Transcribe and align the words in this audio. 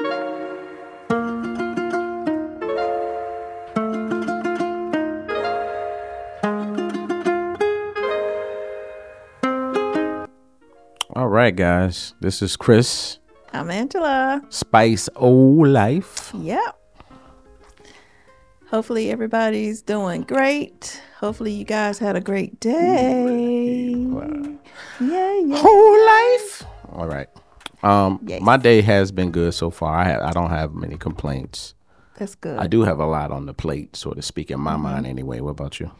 All 0.00 0.06
right, 11.26 11.54
guys. 11.54 12.14
This 12.20 12.42
is 12.42 12.56
Chris. 12.56 13.18
I'm 13.52 13.70
Angela. 13.72 14.40
Spice 14.50 15.08
O 15.16 15.32
Life. 15.32 16.30
Yep. 16.32 16.78
Hopefully 18.70 19.10
everybody's 19.10 19.82
doing 19.82 20.22
great. 20.22 21.02
Hopefully 21.18 21.50
you 21.50 21.64
guys 21.64 21.98
had 21.98 22.14
a 22.14 22.20
great 22.20 22.60
day. 22.60 23.94
Yeah, 25.00 25.40
yeah. 25.40 25.56
Whole 25.56 26.06
life. 26.06 26.64
All 26.92 27.08
right. 27.08 27.28
Um, 27.82 28.20
Yes. 28.26 28.40
my 28.42 28.56
day 28.56 28.80
has 28.82 29.12
been 29.12 29.30
good 29.30 29.54
so 29.54 29.70
far. 29.70 29.96
I 29.96 30.04
ha- 30.12 30.26
I 30.28 30.32
don't 30.32 30.50
have 30.50 30.74
many 30.74 30.96
complaints. 30.96 31.74
That's 32.16 32.34
good. 32.34 32.58
I 32.58 32.66
do 32.66 32.82
have 32.82 32.98
a 32.98 33.06
lot 33.06 33.30
on 33.30 33.46
the 33.46 33.54
plate, 33.54 33.94
so 33.94 34.10
to 34.12 34.22
speak, 34.22 34.50
in 34.50 34.60
my 34.60 34.76
mind. 34.76 35.06
Anyway, 35.06 35.40
what 35.40 35.50
about 35.50 35.78
you? 35.78 35.90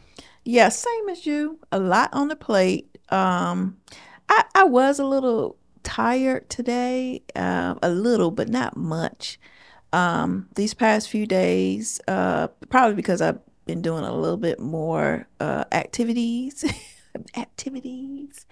Yeah, 0.45 0.69
same 0.71 1.09
as 1.09 1.27
you. 1.27 1.61
A 1.71 1.79
lot 1.79 2.11
on 2.13 2.29
the 2.29 2.37
plate. 2.37 2.99
Um, 3.11 3.77
I 4.29 4.45
I 4.55 4.65
was 4.65 4.99
a 4.99 5.05
little 5.05 5.57
tired 5.85 6.51
today, 6.51 7.23
uh, 7.37 7.75
a 7.83 7.91
little, 7.91 8.31
but 8.31 8.49
not 8.49 8.77
much. 8.77 9.39
Um, 9.93 10.49
these 10.57 10.75
past 10.75 11.09
few 11.09 11.27
days, 11.27 12.01
uh, 12.09 12.49
probably 12.69 12.95
because 12.97 13.23
I've 13.23 13.39
been 13.65 13.81
doing 13.81 14.05
a 14.05 14.13
little 14.15 14.37
bit 14.37 14.59
more 14.61 15.27
uh, 15.41 15.65
activities, 15.73 16.65
activities, 17.37 18.47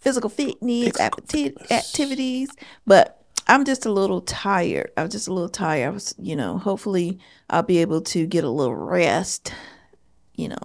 physical 0.00 0.30
fitness, 0.30 0.98
acti- 1.00 1.54
activities, 1.70 2.50
but. 2.86 3.14
I'm 3.50 3.64
just 3.64 3.86
a 3.86 3.90
little 3.90 4.20
tired. 4.20 4.90
I'm 4.98 5.08
just 5.08 5.26
a 5.26 5.32
little 5.32 5.48
tired. 5.48 5.86
I 5.86 5.88
was, 5.88 6.14
you 6.18 6.36
know, 6.36 6.58
hopefully 6.58 7.18
I'll 7.48 7.62
be 7.62 7.78
able 7.78 8.02
to 8.02 8.26
get 8.26 8.44
a 8.44 8.50
little 8.50 8.76
rest, 8.76 9.54
you 10.34 10.48
know, 10.48 10.58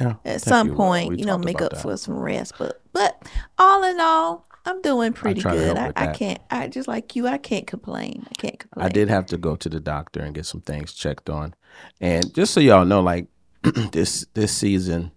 Yeah. 0.00 0.14
at 0.24 0.40
some 0.40 0.68
you 0.68 0.74
point, 0.74 1.10
We 1.10 1.18
you 1.18 1.24
know, 1.26 1.36
make 1.36 1.60
up 1.60 1.72
that. 1.72 1.82
for 1.82 1.94
some 1.98 2.14
rest. 2.18 2.54
But 2.58 2.80
but 2.94 3.28
all 3.58 3.84
in 3.84 4.00
all, 4.00 4.46
I'm 4.64 4.80
doing 4.80 5.12
pretty 5.12 5.42
good. 5.42 5.76
I, 5.76 5.92
I 5.94 6.06
can't 6.14 6.40
I 6.50 6.68
just 6.68 6.88
like 6.88 7.14
you, 7.16 7.26
I 7.26 7.36
can't 7.36 7.66
complain. 7.66 8.26
I 8.30 8.34
can't 8.40 8.58
complain. 8.58 8.86
I 8.86 8.88
did 8.88 9.10
have 9.10 9.26
to 9.26 9.36
go 9.36 9.54
to 9.54 9.68
the 9.68 9.80
doctor 9.80 10.20
and 10.20 10.34
get 10.34 10.46
some 10.46 10.62
things 10.62 10.94
checked 10.94 11.28
on. 11.28 11.52
And 12.00 12.32
just 12.34 12.54
so 12.54 12.60
y'all 12.60 12.86
know, 12.86 13.02
like 13.02 13.26
this 13.92 14.24
this 14.32 14.56
season, 14.56 15.12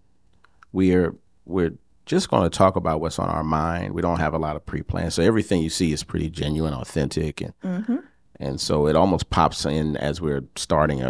we're 0.73 1.15
we're 1.45 1.73
just 2.05 2.29
going 2.29 2.43
to 2.43 2.55
talk 2.55 2.75
about 2.75 3.01
what's 3.01 3.17
on 3.19 3.29
our 3.29 3.43
mind. 3.43 3.93
We 3.93 4.01
don't 4.01 4.19
have 4.19 4.33
a 4.33 4.37
lot 4.37 4.55
of 4.55 4.65
pre-plans, 4.65 5.15
so 5.15 5.23
everything 5.23 5.61
you 5.61 5.69
see 5.69 5.91
is 5.91 6.03
pretty 6.03 6.29
genuine, 6.29 6.73
authentic, 6.73 7.41
and 7.41 7.53
Mm-hmm. 7.63 7.95
and 8.39 8.59
so 8.61 8.87
it 8.87 8.95
almost 8.95 9.29
pops 9.29 9.65
in 9.65 9.97
as 9.97 10.21
we're 10.21 10.43
starting 10.55 11.01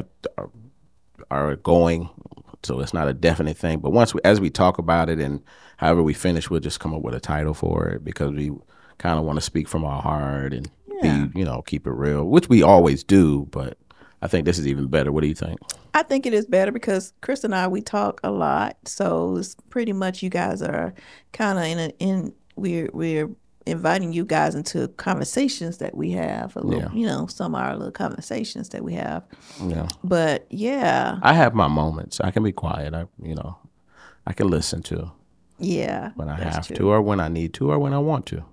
are 1.31 1.56
going. 1.58 2.09
So 2.63 2.80
it's 2.80 2.94
not 2.94 3.08
a 3.08 3.13
definite 3.13 3.58
thing, 3.58 3.80
but 3.80 3.91
once 3.91 4.13
we, 4.13 4.22
as 4.23 4.41
we 4.41 4.50
talk 4.50 4.78
about 4.80 5.09
it 5.09 5.19
and 5.19 5.41
however 5.78 6.02
we 6.02 6.13
finish, 6.13 6.50
we'll 6.50 6.59
just 6.59 6.80
come 6.80 6.94
up 6.95 7.02
with 7.02 7.13
a 7.13 7.19
title 7.19 7.53
for 7.53 7.88
it 7.89 8.03
because 8.03 8.31
we 8.31 8.52
kind 8.97 9.19
of 9.19 9.25
want 9.25 9.38
to 9.38 9.41
speak 9.41 9.67
from 9.67 9.86
our 9.86 10.02
heart 10.02 10.52
and 10.53 10.69
Yeah. 11.03 11.25
be, 11.28 11.39
you 11.39 11.45
know, 11.45 11.61
keep 11.61 11.86
it 11.86 11.91
real, 11.91 12.23
which 12.25 12.50
we 12.50 12.63
always 12.63 13.03
do. 13.03 13.47
But 13.52 13.78
I 14.25 14.27
think 14.27 14.45
this 14.45 14.57
is 14.57 14.65
even 14.65 14.87
better. 14.87 15.11
What 15.11 15.21
do 15.21 15.27
you 15.27 15.35
think? 15.35 15.59
I 15.93 16.01
think 16.01 16.25
it 16.25 16.33
is 16.33 16.47
better 16.47 16.71
because 16.71 17.13
Chris 17.21 17.43
and 17.43 17.53
I 17.53 17.67
we 17.67 17.79
talk 17.81 18.19
a 18.23 18.31
lot, 18.31 18.75
so 18.85 19.37
it's 19.37 19.55
pretty 19.69 19.93
much 19.93 20.23
you 20.23 20.31
guys 20.31 20.63
are 20.63 20.95
kind 21.31 21.59
of 21.59 21.65
in 21.65 21.79
a, 21.79 21.89
in 21.99 22.33
we're 22.55 22.89
we're 22.91 23.29
inviting 23.67 24.11
you 24.13 24.25
guys 24.25 24.55
into 24.55 24.87
conversations 24.97 25.77
that 25.77 25.95
we 25.95 26.09
have 26.11 26.55
a 26.55 26.61
little, 26.61 26.81
Yeah. 26.91 26.99
you 26.99 27.05
know, 27.05 27.27
some 27.27 27.53
of 27.53 27.61
our 27.61 27.75
little 27.77 27.91
conversations 27.91 28.69
that 28.69 28.83
we 28.83 28.93
have. 28.95 29.23
Yeah, 29.63 29.87
But 30.03 30.47
yeah, 30.49 31.17
I 31.21 31.33
have 31.33 31.53
my 31.53 31.67
moments. 31.67 32.19
I 32.19 32.31
can 32.31 32.41
be 32.43 32.51
quiet. 32.51 32.93
I, 32.95 33.05
you 33.21 33.35
know, 33.35 33.57
I 34.27 34.33
can 34.33 34.47
listen 34.49 34.81
to 34.83 35.11
yeah, 35.59 36.11
when 36.16 36.29
I 36.29 36.35
have 36.44 36.66
true. 36.67 36.75
to, 36.77 36.89
or 36.89 37.01
when 37.01 37.19
I 37.19 37.27
need 37.27 37.53
to, 37.55 37.71
or 37.71 37.77
when 37.79 37.94
I 37.94 38.00
want 38.00 38.25
to. 38.27 38.44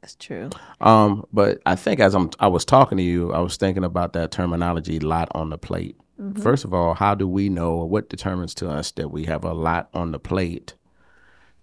That's 0.00 0.14
true. 0.16 0.50
Um, 0.80 1.26
but 1.32 1.60
I 1.66 1.76
think 1.76 2.00
as 2.00 2.14
I'm, 2.14 2.30
I 2.40 2.48
was 2.48 2.64
talking 2.64 2.96
to 2.98 3.04
you, 3.04 3.32
I 3.32 3.40
was 3.40 3.56
thinking 3.56 3.84
about 3.84 4.14
that 4.14 4.30
terminology, 4.30 4.98
"lot 4.98 5.28
on 5.32 5.50
the 5.50 5.58
plate." 5.58 5.96
First 6.38 6.66
of 6.66 6.74
all, 6.74 6.92
how 6.92 7.14
do 7.14 7.26
we 7.26 7.48
know 7.48 7.76
what 7.76 8.10
determines 8.10 8.54
to 8.56 8.68
us 8.68 8.90
that 8.92 9.10
we 9.10 9.24
have 9.24 9.42
a 9.42 9.54
lot 9.54 9.88
on 9.94 10.12
the 10.12 10.18
plate? 10.18 10.74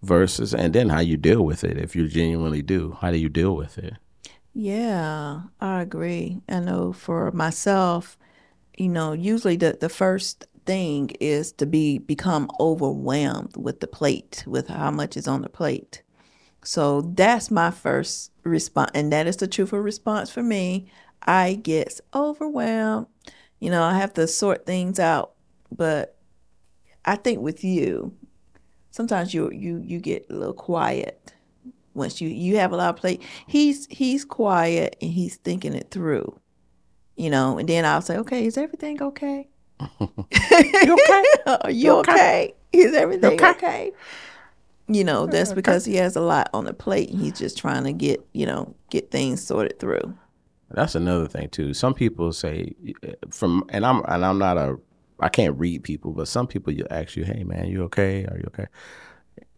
Versus, 0.01 0.53
and 0.53 0.73
then 0.73 0.89
how 0.89 0.99
you 0.99 1.15
deal 1.15 1.43
with 1.43 1.63
it. 1.63 1.77
If 1.77 1.95
you 1.95 2.07
genuinely 2.07 2.63
do, 2.63 2.97
how 3.01 3.11
do 3.11 3.17
you 3.17 3.29
deal 3.29 3.55
with 3.55 3.77
it? 3.77 3.93
Yeah, 4.53 5.41
I 5.61 5.81
agree. 5.81 6.41
I 6.49 6.59
know 6.59 6.91
for 6.91 7.31
myself, 7.31 8.17
you 8.77 8.89
know, 8.89 9.13
usually 9.13 9.57
the, 9.57 9.77
the 9.79 9.89
first 9.89 10.45
thing 10.65 11.11
is 11.19 11.51
to 11.53 11.65
be 11.65 11.99
become 11.99 12.49
overwhelmed 12.59 13.55
with 13.57 13.79
the 13.79 13.87
plate, 13.87 14.43
with 14.47 14.67
how 14.67 14.91
much 14.91 15.17
is 15.17 15.27
on 15.27 15.41
the 15.43 15.49
plate. 15.49 16.01
So 16.67 16.99
that's 16.99 17.49
my 17.49 17.71
first 17.71 18.33
response, 18.43 18.91
and 18.93 19.13
that 19.13 19.25
is 19.25 19.37
the 19.37 19.47
truthful 19.47 19.79
response 19.79 20.29
for 20.29 20.43
me. 20.43 20.91
I 21.21 21.53
get 21.53 22.01
overwhelmed. 22.13 23.07
You 23.61 23.71
know, 23.71 23.81
I 23.81 23.93
have 23.93 24.11
to 24.15 24.27
sort 24.27 24.65
things 24.65 24.99
out, 24.99 25.31
but 25.71 26.17
I 27.05 27.15
think 27.15 27.39
with 27.39 27.63
you, 27.63 28.13
sometimes 28.91 29.33
you 29.33 29.49
you 29.51 29.81
you 29.85 29.99
get 29.99 30.25
a 30.29 30.33
little 30.33 30.53
quiet 30.53 31.31
once 31.93 32.19
you 32.19 32.27
you 32.27 32.57
have 32.57 32.73
a 32.73 32.75
lot 32.75 32.89
of 32.89 32.97
play 32.97 33.19
he's 33.47 33.87
he's 33.89 34.25
quiet 34.25 34.97
and 35.01 35.11
he's 35.11 35.37
thinking 35.37 35.73
it 35.73 35.89
through 35.89 36.37
you 37.15 37.29
know 37.29 37.57
and 37.57 37.67
then 37.69 37.85
i'll 37.85 38.01
say 38.01 38.17
okay 38.17 38.45
is 38.45 38.55
everything 38.57 39.01
okay 39.01 39.47
you 39.99 40.93
okay 40.93 41.23
are 41.47 41.71
you 41.71 41.91
okay, 41.97 42.53
is 42.71 42.93
everything 42.93 43.33
okay? 43.33 43.49
okay? 43.49 43.91
You 44.87 45.03
know 45.03 45.25
that's 45.25 45.53
because 45.53 45.85
he 45.85 45.95
has 45.95 46.15
a 46.15 46.21
lot 46.21 46.49
on 46.53 46.65
the 46.65 46.73
plate 46.73 47.09
and 47.09 47.19
he's 47.21 47.37
just 47.37 47.57
trying 47.57 47.83
to 47.83 47.91
get 47.91 48.25
you 48.33 48.45
know 48.45 48.73
get 48.89 49.11
things 49.11 49.43
sorted 49.45 49.77
through 49.79 50.13
That's 50.71 50.95
another 50.95 51.27
thing 51.27 51.49
too. 51.49 51.73
Some 51.73 51.93
people 51.93 52.33
say 52.33 52.75
from, 53.31 53.63
and 53.69 53.85
I'm, 53.85 54.01
and 54.07 54.25
I'm 54.25 54.37
not 54.37 54.57
a, 54.57 54.77
I 55.19 55.29
can't 55.29 55.57
read 55.57 55.83
people, 55.83 56.11
but 56.11 56.27
some 56.27 56.47
people 56.47 56.73
you 56.73 56.85
ask 56.91 57.15
you, 57.15 57.23
"Hey 57.23 57.43
man, 57.43 57.67
you 57.67 57.83
okay? 57.83 58.25
Are 58.25 58.37
you 58.37 58.45
okay?" 58.47 58.67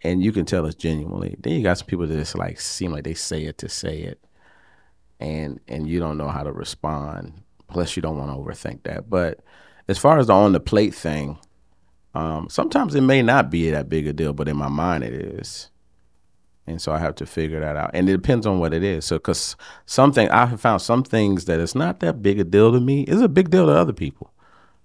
And 0.04 0.24
you 0.24 0.32
can 0.32 0.46
tell 0.46 0.66
it's 0.66 0.76
genuinely. 0.76 1.36
Then 1.40 1.54
you 1.54 1.64
got 1.64 1.78
some 1.80 1.88
people 1.88 2.08
that 2.08 2.16
just 2.16 2.36
like 2.38 2.60
seem 2.60 2.92
like 2.92 3.04
they 3.04 3.16
say 3.16 3.44
it 3.44 3.58
to 3.60 3.70
say 3.70 4.00
it, 4.00 4.20
and 5.20 5.60
and 5.68 5.88
you 5.88 6.00
don't 6.00 6.18
know 6.18 6.30
how 6.30 6.44
to 6.44 6.52
respond. 6.52 7.34
Plus, 7.68 7.96
you 7.96 8.02
don't 8.02 8.18
want 8.18 8.32
to 8.32 8.38
overthink 8.38 8.84
that. 8.84 9.10
But 9.10 9.40
as 9.88 9.98
far 9.98 10.20
as 10.20 10.28
the 10.28 10.34
on 10.34 10.54
the 10.54 10.60
plate 10.60 10.94
thing, 10.94 11.38
um, 12.16 12.50
sometimes 12.50 12.96
it 12.96 13.02
may 13.02 13.22
not 13.22 13.50
be 13.50 13.70
that 13.70 13.90
big 13.90 14.08
a 14.08 14.14
deal, 14.14 14.34
but 14.34 14.48
in 14.48 14.58
my 14.58 14.70
mind 14.70 15.04
it 15.04 15.14
is 15.14 15.70
and 16.70 16.80
so 16.80 16.92
I 16.92 17.00
have 17.00 17.16
to 17.16 17.26
figure 17.26 17.60
that 17.60 17.76
out. 17.76 17.92
And 17.94 18.08
it 18.08 18.14
depends 18.14 18.46
on 18.46 18.60
what 18.60 18.74
it 18.74 18.84
is. 18.84 19.04
So, 19.06 19.18
because 19.18 19.56
something 19.88 20.30
I 20.30 20.46
have 20.46 20.62
found 20.62 20.82
some 20.82 21.04
things 21.04 21.46
that 21.46 21.60
it's 21.60 21.74
not 21.74 22.00
that 22.02 22.22
big 22.22 22.40
a 22.40 22.44
deal 22.44 22.72
to 22.72 22.80
me 22.80 23.04
is 23.04 23.22
a 23.22 23.28
big 23.28 23.50
deal 23.50 23.66
to 23.66 23.72
other 23.72 23.94
people 23.94 24.32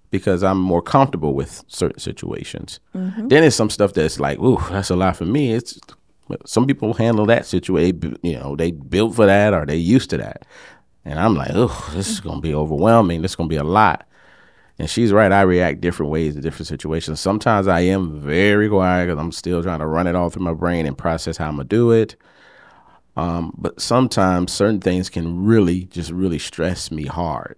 because 0.09 0.43
I'm 0.43 0.59
more 0.59 0.81
comfortable 0.81 1.35
with 1.35 1.63
certain 1.67 1.99
situations. 1.99 2.79
Then 2.93 3.41
there's 3.41 3.55
some 3.55 3.69
stuff 3.69 3.93
that's 3.93 4.19
like, 4.19 4.39
ooh, 4.39 4.57
that's 4.69 4.89
a 4.89 4.95
lot 4.95 5.17
for 5.17 5.25
me. 5.25 5.53
It's 5.53 5.79
some 6.45 6.65
people 6.65 6.95
handle 6.95 7.27
that 7.27 7.45
situation, 7.45 8.17
you 8.23 8.33
know, 8.33 8.55
they 8.55 8.71
built 8.71 9.15
for 9.15 9.27
that 9.27 9.53
or 9.53 9.65
they 9.65 9.75
used 9.75 10.09
to 10.09 10.17
that, 10.17 10.43
and 11.03 11.19
I'm 11.19 11.35
like, 11.35 11.51
oh, 11.53 11.91
this 11.93 12.09
is 12.09 12.19
gonna 12.19 12.41
be 12.41 12.55
overwhelming. 12.55 13.21
This 13.21 13.33
is 13.33 13.35
gonna 13.35 13.49
be 13.49 13.57
a 13.57 13.63
lot. 13.63 14.07
And 14.77 14.89
she's 14.89 15.13
right. 15.13 15.31
I 15.31 15.41
react 15.41 15.79
different 15.81 16.11
ways 16.11 16.35
in 16.35 16.41
different 16.41 16.67
situations. 16.67 17.19
Sometimes 17.19 17.67
I 17.67 17.81
am 17.81 18.19
very 18.19 18.67
quiet 18.67 19.07
because 19.07 19.19
I'm 19.19 19.31
still 19.31 19.63
trying 19.63 19.79
to 19.79 19.87
run 19.87 20.07
it 20.07 20.15
all 20.15 20.29
through 20.29 20.43
my 20.43 20.53
brain 20.53 20.85
and 20.85 20.97
process 20.97 21.37
how 21.37 21.47
I'm 21.47 21.55
gonna 21.55 21.63
do 21.65 21.91
it. 21.91 22.15
Um, 23.15 23.53
but 23.57 23.79
sometimes 23.79 24.51
certain 24.51 24.81
things 24.81 25.09
can 25.09 25.45
really, 25.45 25.85
just 25.85 26.11
really 26.11 26.39
stress 26.39 26.91
me 26.91 27.05
hard, 27.05 27.57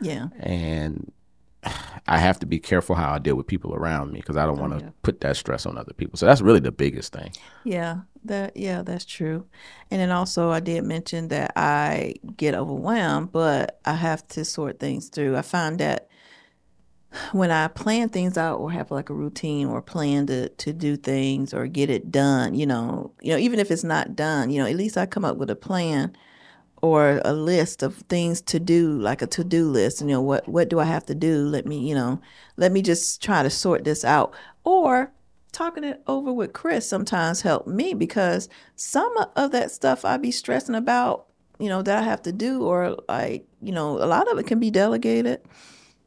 yeah 0.00 0.28
and 0.38 1.10
I 2.06 2.18
have 2.18 2.38
to 2.40 2.46
be 2.46 2.58
careful 2.58 2.94
how 2.94 3.12
I 3.12 3.18
deal 3.18 3.34
with 3.34 3.46
people 3.46 3.74
around 3.74 4.12
me 4.12 4.20
because 4.20 4.36
I 4.36 4.46
don't 4.46 4.58
want 4.58 4.78
to 4.78 4.92
put 5.02 5.20
that 5.20 5.36
stress 5.36 5.66
on 5.66 5.76
other 5.76 5.92
people. 5.92 6.16
So 6.16 6.24
that's 6.24 6.40
really 6.40 6.60
the 6.60 6.72
biggest 6.72 7.12
thing. 7.12 7.32
Yeah, 7.64 7.98
that 8.24 8.56
yeah, 8.56 8.80
that's 8.82 9.04
true. 9.04 9.44
And 9.90 10.00
then 10.00 10.10
also 10.10 10.50
I 10.50 10.60
did 10.60 10.84
mention 10.84 11.28
that 11.28 11.52
I 11.56 12.14
get 12.36 12.54
overwhelmed, 12.54 13.32
but 13.32 13.78
I 13.84 13.92
have 13.92 14.26
to 14.28 14.44
sort 14.46 14.80
things 14.80 15.08
through. 15.08 15.36
I 15.36 15.42
find 15.42 15.78
that 15.80 16.08
when 17.32 17.50
I 17.50 17.68
plan 17.68 18.08
things 18.08 18.36
out 18.36 18.58
or 18.58 18.70
have 18.70 18.90
like 18.90 19.10
a 19.10 19.14
routine 19.14 19.66
or 19.66 19.80
plan 19.80 20.26
to 20.26 20.48
to 20.48 20.72
do 20.72 20.96
things 20.96 21.54
or 21.54 21.66
get 21.66 21.90
it 21.90 22.10
done, 22.10 22.54
you 22.54 22.66
know, 22.66 23.12
you 23.20 23.32
know, 23.32 23.38
even 23.38 23.58
if 23.58 23.70
it's 23.70 23.84
not 23.84 24.16
done, 24.16 24.50
you 24.50 24.60
know, 24.60 24.68
at 24.68 24.76
least 24.76 24.96
I 24.96 25.06
come 25.06 25.24
up 25.24 25.36
with 25.36 25.50
a 25.50 25.56
plan 25.56 26.16
or 26.82 27.20
a 27.24 27.32
list 27.32 27.82
of 27.82 27.96
things 28.08 28.40
to 28.42 28.60
do, 28.60 28.98
like 29.00 29.22
a 29.22 29.26
to 29.28 29.44
do 29.44 29.68
list. 29.70 30.00
You 30.00 30.08
know, 30.08 30.20
what 30.20 30.48
what 30.48 30.68
do 30.68 30.78
I 30.78 30.84
have 30.84 31.06
to 31.06 31.14
do? 31.14 31.46
Let 31.46 31.66
me, 31.66 31.88
you 31.88 31.94
know, 31.94 32.20
let 32.56 32.72
me 32.72 32.82
just 32.82 33.22
try 33.22 33.42
to 33.42 33.50
sort 33.50 33.84
this 33.84 34.04
out. 34.04 34.34
Or 34.64 35.12
talking 35.52 35.84
it 35.84 36.02
over 36.06 36.32
with 36.32 36.52
Chris 36.52 36.86
sometimes 36.88 37.40
help 37.40 37.66
me 37.66 37.94
because 37.94 38.48
some 38.76 39.14
of 39.34 39.50
that 39.52 39.70
stuff 39.70 40.04
I 40.04 40.18
be 40.18 40.30
stressing 40.30 40.74
about 40.74 41.28
you 41.58 41.68
know, 41.68 41.82
that 41.82 41.98
I 41.98 42.02
have 42.02 42.22
to 42.22 42.32
do, 42.32 42.62
or 42.62 42.96
like, 43.08 43.46
you 43.60 43.72
know, 43.72 43.98
a 43.98 44.06
lot 44.06 44.30
of 44.30 44.38
it 44.38 44.46
can 44.46 44.60
be 44.60 44.70
delegated. 44.70 45.40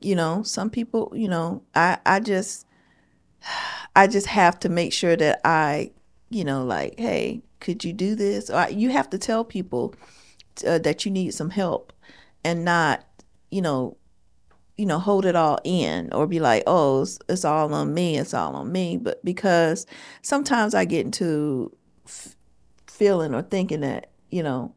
You 0.02 0.16
know, 0.16 0.44
some 0.44 0.70
people, 0.70 1.14
you 1.16 1.28
know, 1.28 1.64
I, 1.76 2.00
I 2.06 2.20
just, 2.20 2.66
I 3.96 4.08
just 4.08 4.28
have 4.28 4.60
to 4.62 4.70
make 4.70 4.94
sure 4.94 5.16
that 5.16 5.42
I, 5.46 5.92
you 6.30 6.44
know, 6.44 6.66
like, 6.66 7.00
hey, 7.00 7.44
could 7.60 7.84
you 7.84 7.94
do 7.94 8.16
this? 8.16 8.50
Or 8.50 8.68
you 8.70 8.90
have 8.90 9.10
to 9.12 9.18
tell 9.18 9.44
people 9.44 9.94
uh, 10.66 10.80
that 10.80 11.06
you 11.06 11.12
need 11.12 11.34
some 11.34 11.52
help, 11.52 11.94
and 12.44 12.66
not, 12.66 13.06
you 13.52 13.62
know, 13.62 13.98
you 14.78 14.88
know, 14.88 14.98
hold 14.98 15.26
it 15.26 15.36
all 15.36 15.60
in 15.64 16.12
or 16.12 16.26
be 16.26 16.40
like, 16.40 16.64
oh, 16.66 17.04
it's, 17.04 17.20
it's 17.30 17.46
all 17.46 17.72
on 17.74 17.94
me, 17.94 18.18
it's 18.18 18.34
all 18.34 18.56
on 18.56 18.72
me. 18.72 18.98
But 18.98 19.24
because 19.24 19.86
sometimes 20.24 20.74
I 20.74 20.86
get 20.86 21.06
into 21.06 21.72
f- 22.08 22.36
feeling 22.88 23.36
or 23.36 23.44
thinking 23.44 23.82
that, 23.82 24.10
you 24.32 24.42
know, 24.42 24.74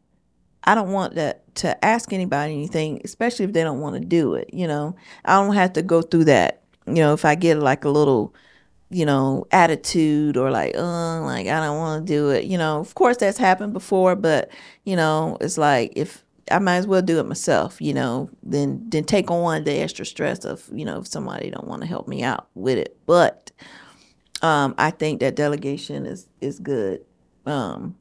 I 0.65 0.75
don't 0.75 0.93
want 0.93 1.15
that 1.15 1.55
to 1.57 1.85
ask 1.85 2.13
anybody 2.13 2.55
anything, 2.55 3.01
especially 3.05 3.45
if 3.45 3.53
they 3.53 3.63
don't 3.63 3.81
want 3.81 3.95
to 3.97 4.01
do 4.01 4.35
it. 4.35 4.51
You 4.53 4.67
know, 4.67 4.97
I 5.25 5.35
don't 5.35 5.55
have 5.55 5.75
to 5.75 5.83
go 5.83 6.03
through 6.03 6.25
that. 6.25 6.63
You 6.87 6.95
know, 6.95 7.13
if 7.13 7.25
I 7.25 7.35
get 7.35 7.59
like 7.59 7.85
a 7.85 7.91
little, 7.91 8.35
you 8.91 9.07
know, 9.07 9.47
attitude 9.53 10.37
or 10.37 10.51
like, 10.51 10.73
oh, 10.75 11.23
like 11.25 11.47
I 11.47 11.61
don't 11.61 11.77
want 11.77 12.07
to 12.07 12.13
do 12.13 12.31
it. 12.31 12.45
You 12.45 12.59
know, 12.59 12.81
of 12.81 12.95
course 12.95 13.19
that's 13.19 13.39
happened 13.39 13.73
before, 13.73 14.17
but 14.17 14.51
you 14.85 14.97
know, 14.97 15.37
it's 15.41 15.59
like 15.59 15.93
if 15.97 16.25
I 16.51 16.59
might 16.59 16.77
as 16.77 16.87
well 16.87 17.03
do 17.03 17.19
it 17.19 17.27
myself, 17.27 17.81
you 17.81 17.95
know, 17.95 18.31
than 18.43 18.89
than 18.89 19.05
take 19.05 19.31
on 19.31 19.65
the 19.65 19.73
extra 19.73 20.07
stress 20.07 20.45
of, 20.45 20.69
you 20.73 20.85
know, 20.85 21.01
if 21.01 21.07
somebody 21.07 21.51
don't 21.51 21.69
want 21.69 21.83
to 21.83 21.89
help 21.89 22.09
me 22.09 22.23
out 22.23 22.49
with 22.55 22.79
it. 22.79 22.97
But 23.07 23.53
um, 24.43 24.75
I 24.79 24.91
think 24.91 25.21
that 25.21 25.37
delegation 25.37 26.07
is 26.07 26.27
is 26.41 26.59
good. 26.59 27.05
Um, 27.47 27.97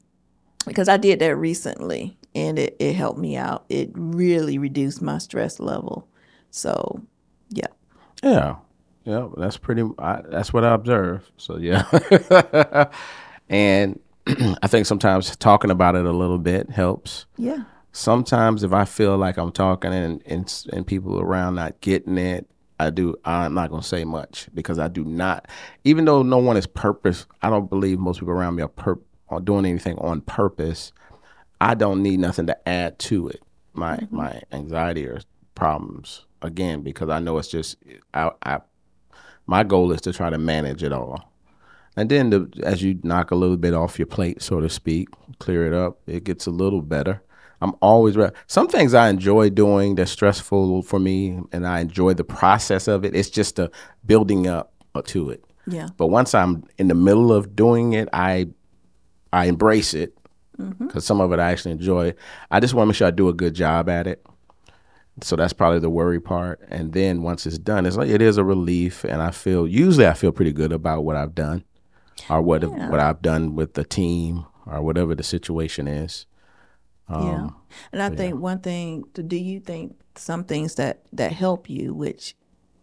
because 0.66 0.88
I 0.88 0.96
did 0.96 1.18
that 1.18 1.36
recently 1.36 2.16
and 2.34 2.58
it, 2.58 2.76
it 2.78 2.94
helped 2.94 3.18
me 3.18 3.36
out. 3.36 3.64
It 3.68 3.90
really 3.94 4.58
reduced 4.58 5.02
my 5.02 5.18
stress 5.18 5.60
level. 5.60 6.08
So 6.50 7.02
yeah. 7.50 7.68
Yeah. 8.22 8.56
Yeah, 9.04 9.28
that's 9.36 9.58
pretty. 9.58 9.82
I, 9.98 10.22
that's 10.30 10.52
what 10.52 10.64
I 10.64 10.72
observe. 10.72 11.30
So 11.36 11.58
yeah, 11.58 11.84
and 13.50 14.00
I 14.62 14.66
think 14.66 14.86
sometimes 14.86 15.36
talking 15.36 15.70
about 15.70 15.94
it 15.94 16.06
a 16.06 16.12
little 16.12 16.38
bit 16.38 16.70
helps. 16.70 17.26
Yeah 17.36 17.64
sometimes 17.94 18.64
if 18.64 18.72
I 18.72 18.84
feel 18.84 19.16
like 19.16 19.38
I'm 19.38 19.52
talking 19.52 19.94
and, 19.94 20.22
and 20.26 20.64
and 20.72 20.86
people 20.86 21.20
around 21.20 21.54
not 21.54 21.80
getting 21.80 22.18
it, 22.18 22.46
I 22.78 22.90
do. 22.90 23.14
I'm 23.24 23.54
not 23.54 23.70
gonna 23.70 23.82
say 23.82 24.04
much 24.04 24.48
because 24.52 24.78
I 24.78 24.88
do 24.88 25.04
not. 25.04 25.48
Even 25.84 26.04
though 26.04 26.22
no 26.22 26.38
one 26.38 26.56
is 26.56 26.66
purpose, 26.66 27.26
I 27.40 27.48
don't 27.48 27.70
believe 27.70 27.98
most 27.98 28.20
people 28.20 28.34
around 28.34 28.56
me 28.56 28.64
are, 28.64 28.68
per, 28.68 28.98
are 29.30 29.40
doing 29.40 29.64
anything 29.64 29.96
on 29.98 30.20
purpose. 30.20 30.92
I 31.64 31.74
don't 31.74 32.02
need 32.02 32.20
nothing 32.20 32.46
to 32.48 32.68
add 32.68 32.98
to 33.00 33.28
it. 33.28 33.42
My 33.72 33.96
mm-hmm. 33.96 34.16
my 34.16 34.42
anxiety 34.52 35.06
or 35.06 35.20
problems 35.54 36.26
again 36.42 36.82
because 36.82 37.08
I 37.08 37.20
know 37.20 37.38
it's 37.38 37.48
just 37.48 37.76
I, 38.12 38.30
I 38.44 38.60
my 39.46 39.64
goal 39.64 39.90
is 39.92 40.02
to 40.02 40.12
try 40.12 40.28
to 40.28 40.38
manage 40.38 40.82
it 40.82 40.92
all. 40.92 41.32
And 41.96 42.10
then 42.10 42.30
the, 42.30 42.50
as 42.64 42.82
you 42.82 42.98
knock 43.02 43.30
a 43.30 43.34
little 43.36 43.56
bit 43.56 43.72
off 43.72 43.98
your 43.98 44.06
plate, 44.06 44.42
so 44.42 44.60
to 44.60 44.68
speak, 44.68 45.08
clear 45.38 45.66
it 45.66 45.72
up, 45.72 46.00
it 46.06 46.24
gets 46.24 46.46
a 46.46 46.50
little 46.50 46.82
better. 46.82 47.22
I'm 47.62 47.74
always 47.80 48.16
ready. 48.16 48.34
Some 48.46 48.68
things 48.68 48.92
I 48.92 49.08
enjoy 49.08 49.48
doing 49.48 49.94
that's 49.94 50.10
stressful 50.10 50.82
for 50.82 50.98
me, 50.98 51.40
and 51.52 51.66
I 51.66 51.80
enjoy 51.80 52.12
the 52.14 52.24
process 52.24 52.88
of 52.88 53.04
it. 53.04 53.14
It's 53.14 53.30
just 53.30 53.56
the 53.56 53.70
building 54.04 54.48
up 54.48 54.72
to 55.06 55.30
it. 55.30 55.44
Yeah. 55.66 55.88
But 55.96 56.08
once 56.08 56.34
I'm 56.34 56.64
in 56.78 56.88
the 56.88 56.94
middle 56.94 57.32
of 57.32 57.56
doing 57.56 57.94
it, 57.94 58.08
I 58.12 58.48
I 59.32 59.46
embrace 59.46 59.94
it 59.94 60.18
because 60.56 60.74
mm-hmm. 60.76 60.98
some 61.00 61.20
of 61.20 61.32
it 61.32 61.38
I 61.38 61.50
actually 61.50 61.72
enjoy. 61.72 62.14
I 62.50 62.60
just 62.60 62.74
want 62.74 62.86
to 62.86 62.88
make 62.88 62.96
sure 62.96 63.08
I 63.08 63.10
do 63.10 63.28
a 63.28 63.34
good 63.34 63.54
job 63.54 63.88
at 63.88 64.06
it. 64.06 64.24
So 65.22 65.36
that's 65.36 65.52
probably 65.52 65.78
the 65.78 65.90
worry 65.90 66.20
part. 66.20 66.60
And 66.68 66.92
then 66.92 67.22
once 67.22 67.46
it's 67.46 67.58
done, 67.58 67.86
it's 67.86 67.96
like 67.96 68.10
it 68.10 68.20
is 68.20 68.36
a 68.36 68.44
relief, 68.44 69.04
and 69.04 69.22
I 69.22 69.30
feel 69.30 69.66
usually 69.66 70.06
I 70.06 70.14
feel 70.14 70.32
pretty 70.32 70.52
good 70.52 70.72
about 70.72 71.04
what 71.04 71.16
I've 71.16 71.34
done, 71.34 71.64
or 72.28 72.42
what 72.42 72.62
yeah. 72.62 72.90
what 72.90 73.00
I've 73.00 73.22
done 73.22 73.54
with 73.54 73.74
the 73.74 73.84
team, 73.84 74.44
or 74.66 74.82
whatever 74.82 75.14
the 75.14 75.22
situation 75.22 75.86
is. 75.86 76.26
Um, 77.08 77.26
yeah, 77.26 77.48
and 77.92 78.02
I 78.02 78.08
think 78.08 78.34
yeah. 78.34 78.40
one 78.40 78.60
thing. 78.60 79.04
Do 79.12 79.36
you 79.36 79.60
think 79.60 79.96
some 80.16 80.44
things 80.44 80.74
that 80.76 81.02
that 81.12 81.32
help 81.32 81.70
you, 81.70 81.94
which 81.94 82.34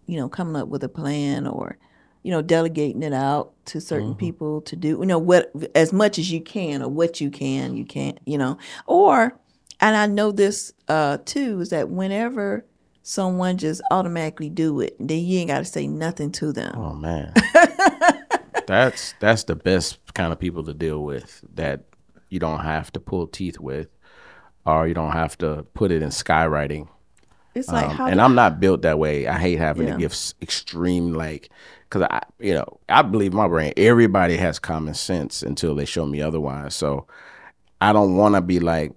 you 0.05 0.17
know, 0.17 0.29
coming 0.29 0.55
up 0.55 0.67
with 0.67 0.83
a 0.83 0.89
plan 0.89 1.47
or 1.47 1.77
you 2.23 2.31
know, 2.31 2.41
delegating 2.41 3.03
it 3.03 3.13
out 3.13 3.53
to 3.65 3.81
certain 3.81 4.09
mm-hmm. 4.09 4.19
people 4.19 4.61
to 4.61 4.75
do, 4.75 4.89
you 4.99 5.05
know, 5.05 5.19
what 5.19 5.51
as 5.75 5.91
much 5.91 6.19
as 6.19 6.31
you 6.31 6.41
can 6.41 6.81
or 6.81 6.89
what 6.89 7.21
you 7.21 7.29
can, 7.29 7.75
you 7.75 7.85
can't, 7.85 8.19
you 8.25 8.37
know, 8.37 8.57
or 8.85 9.37
and 9.79 9.95
I 9.95 10.05
know 10.05 10.31
this 10.31 10.73
uh, 10.87 11.17
too 11.25 11.61
is 11.61 11.69
that 11.69 11.89
whenever 11.89 12.65
someone 13.03 13.57
just 13.57 13.81
automatically 13.89 14.49
do 14.49 14.79
it, 14.81 14.95
then 14.99 15.19
you 15.19 15.39
ain't 15.39 15.49
got 15.49 15.59
to 15.59 15.65
say 15.65 15.87
nothing 15.87 16.31
to 16.33 16.51
them. 16.51 16.75
Oh 16.77 16.93
man, 16.93 17.33
that's 18.67 19.15
that's 19.19 19.45
the 19.45 19.55
best 19.55 19.99
kind 20.13 20.31
of 20.31 20.39
people 20.39 20.63
to 20.65 20.73
deal 20.73 21.03
with. 21.03 21.43
That 21.55 21.85
you 22.29 22.39
don't 22.39 22.59
have 22.59 22.91
to 22.93 22.99
pull 22.99 23.27
teeth 23.27 23.59
with 23.59 23.87
or 24.65 24.87
you 24.87 24.93
don't 24.93 25.11
have 25.11 25.37
to 25.39 25.65
put 25.73 25.91
it 25.91 26.01
in 26.01 26.09
skywriting. 26.09 26.87
It's 27.53 27.67
like 27.67 27.89
um, 27.89 27.95
how 27.95 28.07
and 28.07 28.21
I'm 28.21 28.35
not 28.35 28.59
built 28.59 28.83
that 28.83 28.97
way. 28.97 29.27
I 29.27 29.37
hate 29.37 29.57
having 29.57 29.87
yeah. 29.87 29.93
to 29.93 29.99
give 29.99 30.15
extreme 30.41 31.13
like 31.13 31.49
because 31.91 32.07
I 32.09 32.21
you 32.39 32.53
know 32.53 32.79
I 32.89 33.01
believe 33.01 33.33
my 33.33 33.47
brain. 33.47 33.73
Everybody 33.75 34.37
has 34.37 34.59
common 34.59 34.93
sense 34.93 35.43
until 35.43 35.75
they 35.75 35.85
show 35.85 36.05
me 36.05 36.21
otherwise. 36.21 36.73
So 36.73 37.05
I 37.81 37.91
don't 37.93 38.15
want 38.15 38.35
to 38.35 38.41
be 38.41 38.59
like 38.59 38.93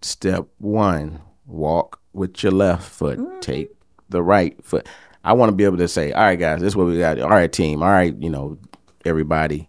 step 0.00 0.46
one, 0.58 1.20
walk 1.46 2.00
with 2.12 2.42
your 2.42 2.52
left 2.52 2.88
foot, 2.88 3.18
mm-hmm. 3.18 3.40
take 3.40 3.70
the 4.08 4.22
right 4.22 4.62
foot. 4.64 4.88
I 5.24 5.32
want 5.32 5.50
to 5.50 5.56
be 5.56 5.64
able 5.64 5.78
to 5.78 5.88
say, 5.88 6.12
all 6.12 6.22
right, 6.22 6.38
guys, 6.38 6.60
this 6.60 6.68
is 6.68 6.76
what 6.76 6.86
we 6.86 6.98
got. 6.98 7.18
All 7.18 7.30
right, 7.30 7.50
team. 7.50 7.82
All 7.82 7.88
right, 7.88 8.14
you 8.20 8.30
know, 8.30 8.58
everybody 9.04 9.68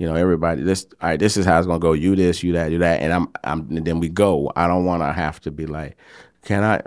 you 0.00 0.06
know, 0.06 0.14
everybody. 0.14 0.62
This, 0.62 0.86
all 1.02 1.10
right, 1.10 1.20
this 1.20 1.36
is 1.36 1.44
how 1.44 1.58
it's 1.58 1.66
gonna 1.66 1.78
go. 1.78 1.92
You 1.92 2.16
this, 2.16 2.42
you 2.42 2.54
that, 2.54 2.72
you 2.72 2.78
that, 2.78 3.02
and 3.02 3.12
I'm, 3.12 3.28
I'm. 3.44 3.68
And 3.76 3.84
then 3.86 4.00
we 4.00 4.08
go. 4.08 4.50
I 4.56 4.66
don't 4.66 4.86
want 4.86 5.02
to 5.02 5.12
have 5.12 5.40
to 5.40 5.50
be 5.50 5.66
like, 5.66 5.94
can 6.42 6.64
I? 6.64 6.80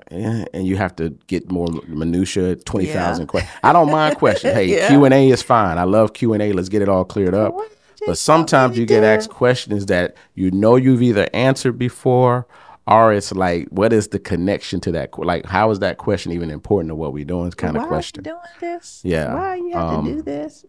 And 0.53 0.65
you 0.65 0.77
have 0.77 0.95
to 0.97 1.09
get 1.27 1.51
more 1.51 1.67
minutia, 1.87 2.55
twenty 2.55 2.87
thousand 2.87 3.23
yeah. 3.23 3.27
questions. 3.27 3.59
I 3.63 3.73
don't 3.73 3.91
mind 3.91 4.17
questions. 4.17 4.53
Hey, 4.53 4.87
Q 4.87 5.05
and 5.05 5.13
A 5.13 5.29
is 5.29 5.41
fine. 5.41 5.77
I 5.77 5.83
love 5.83 6.13
Q 6.13 6.33
and 6.33 6.41
A. 6.41 6.53
Let's 6.53 6.69
get 6.69 6.81
it 6.81 6.89
all 6.89 7.05
cleared 7.05 7.35
up. 7.35 7.55
But 8.05 8.17
sometimes 8.17 8.77
you 8.77 8.85
get 8.85 9.03
asked 9.03 9.29
questions 9.29 9.85
that 9.87 10.15
you 10.35 10.51
know 10.51 10.75
you've 10.75 11.01
either 11.01 11.29
answered 11.33 11.77
before, 11.77 12.45
or 12.87 13.13
it's 13.13 13.31
like, 13.31 13.67
what 13.69 13.93
is 13.93 14.09
the 14.09 14.19
connection 14.19 14.79
to 14.81 14.91
that? 14.91 15.17
Like, 15.17 15.45
how 15.45 15.71
is 15.71 15.79
that 15.79 15.97
question 15.97 16.31
even 16.31 16.49
important 16.49 16.89
to 16.89 16.95
what 16.95 17.13
we're 17.13 17.23
doing? 17.23 17.51
Kind 17.51 17.77
of 17.77 17.87
question. 17.87 18.23
Why 18.23 18.31
are 18.31 18.35
you 18.35 18.59
doing 18.59 18.73
this? 18.75 19.01
Yeah. 19.03 19.33
Why 19.33 19.55
you 19.55 19.73
have 19.73 19.83
um, 19.83 20.05
to 20.05 20.11
do 20.15 20.21
this? 20.21 20.65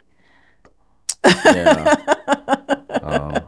Yeah. 1.24 2.04
um, 3.02 3.43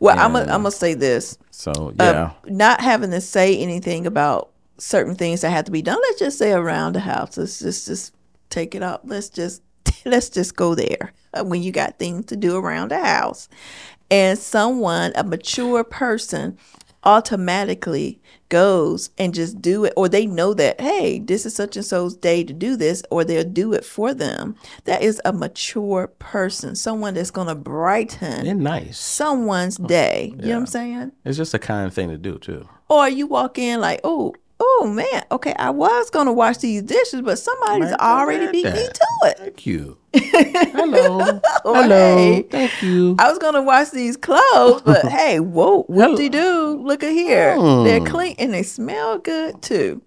well, 0.00 0.18
I'm 0.18 0.32
gonna 0.32 0.52
I'm 0.52 0.62
gonna 0.62 0.70
say 0.70 0.94
this. 0.94 1.38
So 1.50 1.70
uh, 1.70 1.92
yeah, 2.02 2.10
uh, 2.10 2.32
not 2.46 2.80
having 2.80 3.10
to 3.10 3.20
say 3.20 3.56
anything 3.58 4.06
about 4.06 4.50
certain 4.78 5.14
things 5.14 5.42
that 5.42 5.50
have 5.50 5.66
to 5.66 5.70
be 5.70 5.82
done. 5.82 5.98
Let's 6.00 6.18
just 6.18 6.38
say 6.38 6.52
around 6.52 6.94
the 6.94 7.00
house. 7.00 7.36
Let's 7.36 7.58
just 7.60 7.86
just 7.86 8.14
take 8.48 8.74
it 8.74 8.82
up. 8.82 9.02
Let's 9.04 9.28
just 9.28 9.62
let's 10.06 10.30
just 10.30 10.56
go 10.56 10.74
there 10.74 11.12
uh, 11.34 11.44
when 11.44 11.62
you 11.62 11.70
got 11.70 11.98
things 11.98 12.26
to 12.26 12.36
do 12.36 12.56
around 12.56 12.90
the 12.90 12.98
house, 12.98 13.48
and 14.10 14.38
someone 14.38 15.12
a 15.14 15.22
mature 15.22 15.84
person 15.84 16.58
automatically 17.04 18.20
goes 18.48 19.10
and 19.16 19.32
just 19.32 19.62
do 19.62 19.84
it 19.84 19.92
or 19.96 20.08
they 20.08 20.26
know 20.26 20.52
that 20.52 20.80
hey 20.80 21.18
this 21.20 21.46
is 21.46 21.54
such 21.54 21.76
and 21.76 21.84
so's 21.84 22.16
day 22.16 22.42
to 22.42 22.52
do 22.52 22.76
this 22.76 23.02
or 23.10 23.24
they'll 23.24 23.44
do 23.44 23.72
it 23.72 23.84
for 23.84 24.12
them. 24.12 24.56
That 24.84 25.02
is 25.02 25.20
a 25.24 25.32
mature 25.32 26.08
person 26.18 26.74
someone 26.74 27.14
that's 27.14 27.30
going 27.30 27.46
to 27.46 27.54
brighten 27.54 28.46
and 28.46 28.60
nice. 28.60 28.98
someone's 28.98 29.76
day. 29.76 30.34
You 30.36 30.48
know 30.48 30.48
what 30.48 30.56
i'm 30.56 30.66
saying? 30.66 31.12
It's 31.24 31.36
just 31.36 31.54
a 31.54 31.58
kind 31.58 31.92
thing 31.92 32.08
to 32.08 32.18
do 32.18 32.38
too. 32.38 32.68
Or 32.88 33.08
you 33.08 33.26
walk 33.26 33.58
in 33.58 33.80
like 33.80 34.00
oh 34.04 34.34
oh 34.60 34.92
man, 34.94 35.24
okay, 35.32 35.54
I 35.58 35.70
was 35.70 36.10
gonna 36.10 36.32
wash 36.32 36.58
these 36.58 36.82
dishes, 36.82 37.22
but 37.22 37.38
somebody's 37.38 37.92
already 37.94 38.50
beat 38.52 38.64
that. 38.64 38.74
me 38.74 38.86
to 38.86 39.06
it. 39.22 39.38
Thank 39.38 39.66
you. 39.66 39.96
Hello. 40.14 41.40
Hello. 41.64 42.16
Hey, 42.16 42.42
Thank 42.42 42.82
you. 42.82 43.16
I 43.18 43.30
was 43.30 43.38
gonna 43.38 43.62
wash 43.62 43.90
these 43.90 44.16
clothes, 44.16 44.82
but 44.82 45.06
hey, 45.08 45.40
whoa, 45.40 45.82
what 45.84 46.16
do 46.16 46.22
you 46.22 46.30
do? 46.30 46.80
Look 46.82 47.02
at 47.02 47.12
here. 47.12 47.56
Mm. 47.56 47.84
They're 47.84 48.04
clean 48.04 48.36
and 48.38 48.52
they 48.52 48.62
smell 48.62 49.18
good 49.18 49.62
too. 49.62 50.02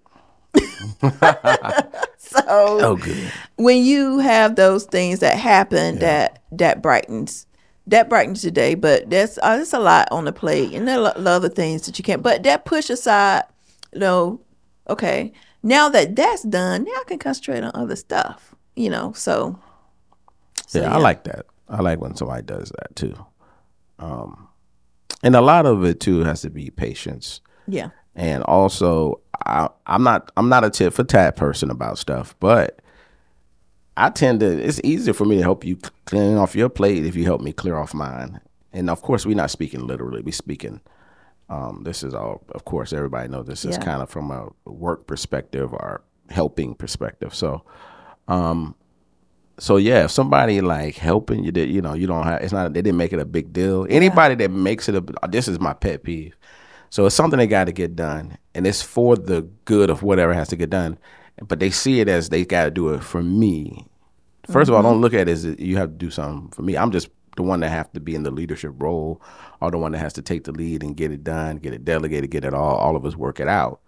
so 1.00 2.40
oh, 2.46 2.96
good. 2.96 3.32
when 3.56 3.84
you 3.84 4.20
have 4.20 4.54
those 4.54 4.84
things 4.84 5.18
that 5.18 5.36
happen 5.36 5.94
yeah. 5.94 6.00
that 6.00 6.42
that 6.52 6.80
brightens 6.80 7.46
that 7.86 8.08
brightens 8.08 8.44
your 8.44 8.50
day, 8.50 8.74
but 8.74 9.10
that's 9.10 9.38
uh, 9.42 9.58
that's 9.58 9.72
a 9.72 9.78
lot 9.78 10.08
on 10.10 10.24
the 10.24 10.32
plate, 10.32 10.72
and 10.72 10.88
there 10.88 10.96
are 10.96 11.00
a 11.00 11.02
lot 11.02 11.16
of 11.16 11.26
other 11.26 11.48
things 11.48 11.86
that 11.86 11.98
you 11.98 12.04
can't. 12.04 12.22
But 12.22 12.42
that 12.44 12.64
push 12.64 12.88
aside, 12.88 13.42
you 13.94 14.00
know, 14.00 14.40
okay, 14.88 15.32
now 15.62 15.88
that 15.88 16.14
that's 16.16 16.42
done, 16.42 16.84
now 16.84 16.92
I 16.92 17.04
can 17.06 17.18
concentrate 17.18 17.64
on 17.64 17.70
other 17.74 17.96
stuff, 17.96 18.54
you 18.76 18.90
know. 18.90 19.12
So, 19.12 19.58
so 20.66 20.80
yeah, 20.80 20.88
yeah, 20.88 20.94
I 20.94 20.98
like 20.98 21.24
that. 21.24 21.46
I 21.68 21.80
like 21.80 22.00
when 22.00 22.14
somebody 22.14 22.42
does 22.42 22.70
that 22.78 22.94
too. 22.94 23.14
Um, 23.98 24.48
and 25.22 25.34
a 25.34 25.40
lot 25.40 25.64
of 25.64 25.84
it 25.84 26.00
too 26.00 26.20
has 26.20 26.42
to 26.42 26.50
be 26.50 26.70
patience. 26.70 27.40
Yeah. 27.66 27.90
And 28.14 28.42
also, 28.44 29.20
I, 29.46 29.68
I'm 29.86 30.02
not 30.02 30.30
I'm 30.36 30.48
not 30.48 30.64
a 30.64 30.70
tit 30.70 30.92
for 30.92 31.04
tat 31.04 31.36
person 31.36 31.70
about 31.70 31.98
stuff, 31.98 32.36
but 32.40 32.80
I 33.96 34.10
tend 34.10 34.40
to. 34.40 34.46
It's 34.46 34.80
easier 34.84 35.14
for 35.14 35.24
me 35.24 35.36
to 35.36 35.42
help 35.42 35.64
you 35.64 35.78
clean 36.04 36.36
off 36.36 36.54
your 36.54 36.68
plate 36.68 37.04
if 37.04 37.16
you 37.16 37.24
help 37.24 37.40
me 37.40 37.52
clear 37.52 37.76
off 37.76 37.94
mine. 37.94 38.40
And 38.72 38.90
of 38.90 39.02
course, 39.02 39.24
we're 39.24 39.36
not 39.36 39.50
speaking 39.50 39.86
literally. 39.86 40.22
We're 40.22 40.32
speaking. 40.32 40.80
Um, 41.48 41.82
this 41.84 42.02
is 42.02 42.14
all. 42.14 42.42
Of 42.50 42.64
course, 42.64 42.92
everybody 42.92 43.28
knows 43.28 43.46
this 43.46 43.64
is 43.64 43.76
Yeah. 43.76 43.84
kind 43.84 44.02
of 44.02 44.08
from 44.10 44.30
a 44.30 44.48
work 44.64 45.06
perspective 45.06 45.72
or 45.72 46.02
helping 46.30 46.74
perspective. 46.74 47.34
So, 47.34 47.62
um, 48.28 48.74
so 49.58 49.76
yeah, 49.76 50.04
if 50.04 50.10
somebody 50.10 50.60
like 50.60 50.96
helping 50.96 51.44
you, 51.44 51.52
that 51.52 51.68
you 51.68 51.82
know, 51.82 51.94
you 51.94 52.06
don't 52.06 52.24
have. 52.24 52.42
It's 52.42 52.52
not. 52.52 52.72
They 52.72 52.82
didn't 52.82 52.96
make 52.98 53.12
it 53.12 53.20
a 53.20 53.24
big 53.24 53.52
deal. 53.52 53.86
Anybody 53.90 54.34
that 54.36 54.50
makes 54.50 54.88
it 54.88 54.94
a. 54.94 55.28
This 55.28 55.46
is 55.48 55.60
my 55.60 55.74
pet 55.74 56.02
peeve. 56.02 56.36
So 56.90 57.06
it's 57.06 57.14
something 57.14 57.38
they 57.38 57.46
got 57.46 57.64
to 57.64 57.72
get 57.72 57.96
done, 57.96 58.38
and 58.54 58.66
it's 58.66 58.80
for 58.82 59.16
the 59.16 59.42
good 59.64 59.90
of 59.90 60.02
whatever 60.02 60.32
has 60.32 60.48
to 60.48 60.56
get 60.56 60.70
done. 60.70 60.96
But 61.46 61.58
they 61.58 61.70
see 61.70 62.00
it 62.00 62.08
as 62.08 62.28
they 62.28 62.44
got 62.44 62.64
to 62.64 62.70
do 62.70 62.90
it 62.90 63.02
for 63.02 63.22
me. 63.22 63.86
1st 64.48 64.68
of 64.68 64.74
all, 64.74 64.82
don't 64.82 65.00
look 65.00 65.14
at 65.14 65.28
it 65.28 65.32
as 65.32 65.44
you 65.44 65.76
have 65.78 65.88
to 65.90 65.96
do 65.96 66.10
something 66.10 66.50
for 66.50 66.62
me. 66.62 66.76
I'm 66.76 66.90
just 66.92 67.08
the 67.36 67.42
one 67.42 67.60
that 67.60 67.70
have 67.70 67.92
to 67.92 68.00
be 68.00 68.14
in 68.14 68.22
the 68.22 68.30
leadership 68.30 68.72
role, 68.78 69.20
or 69.60 69.70
the 69.70 69.78
one 69.78 69.92
that 69.92 69.98
has 69.98 70.12
to 70.14 70.22
take 70.22 70.44
the 70.44 70.52
lead 70.52 70.82
and 70.82 70.96
get 70.96 71.10
it 71.10 71.24
done, 71.24 71.56
get 71.56 71.72
it 71.72 71.84
delegated, 71.84 72.30
get 72.30 72.44
it 72.44 72.54
all. 72.54 72.76
All 72.76 72.96
of 72.96 73.04
us 73.04 73.16
work 73.16 73.40
it 73.40 73.48
out. 73.48 73.80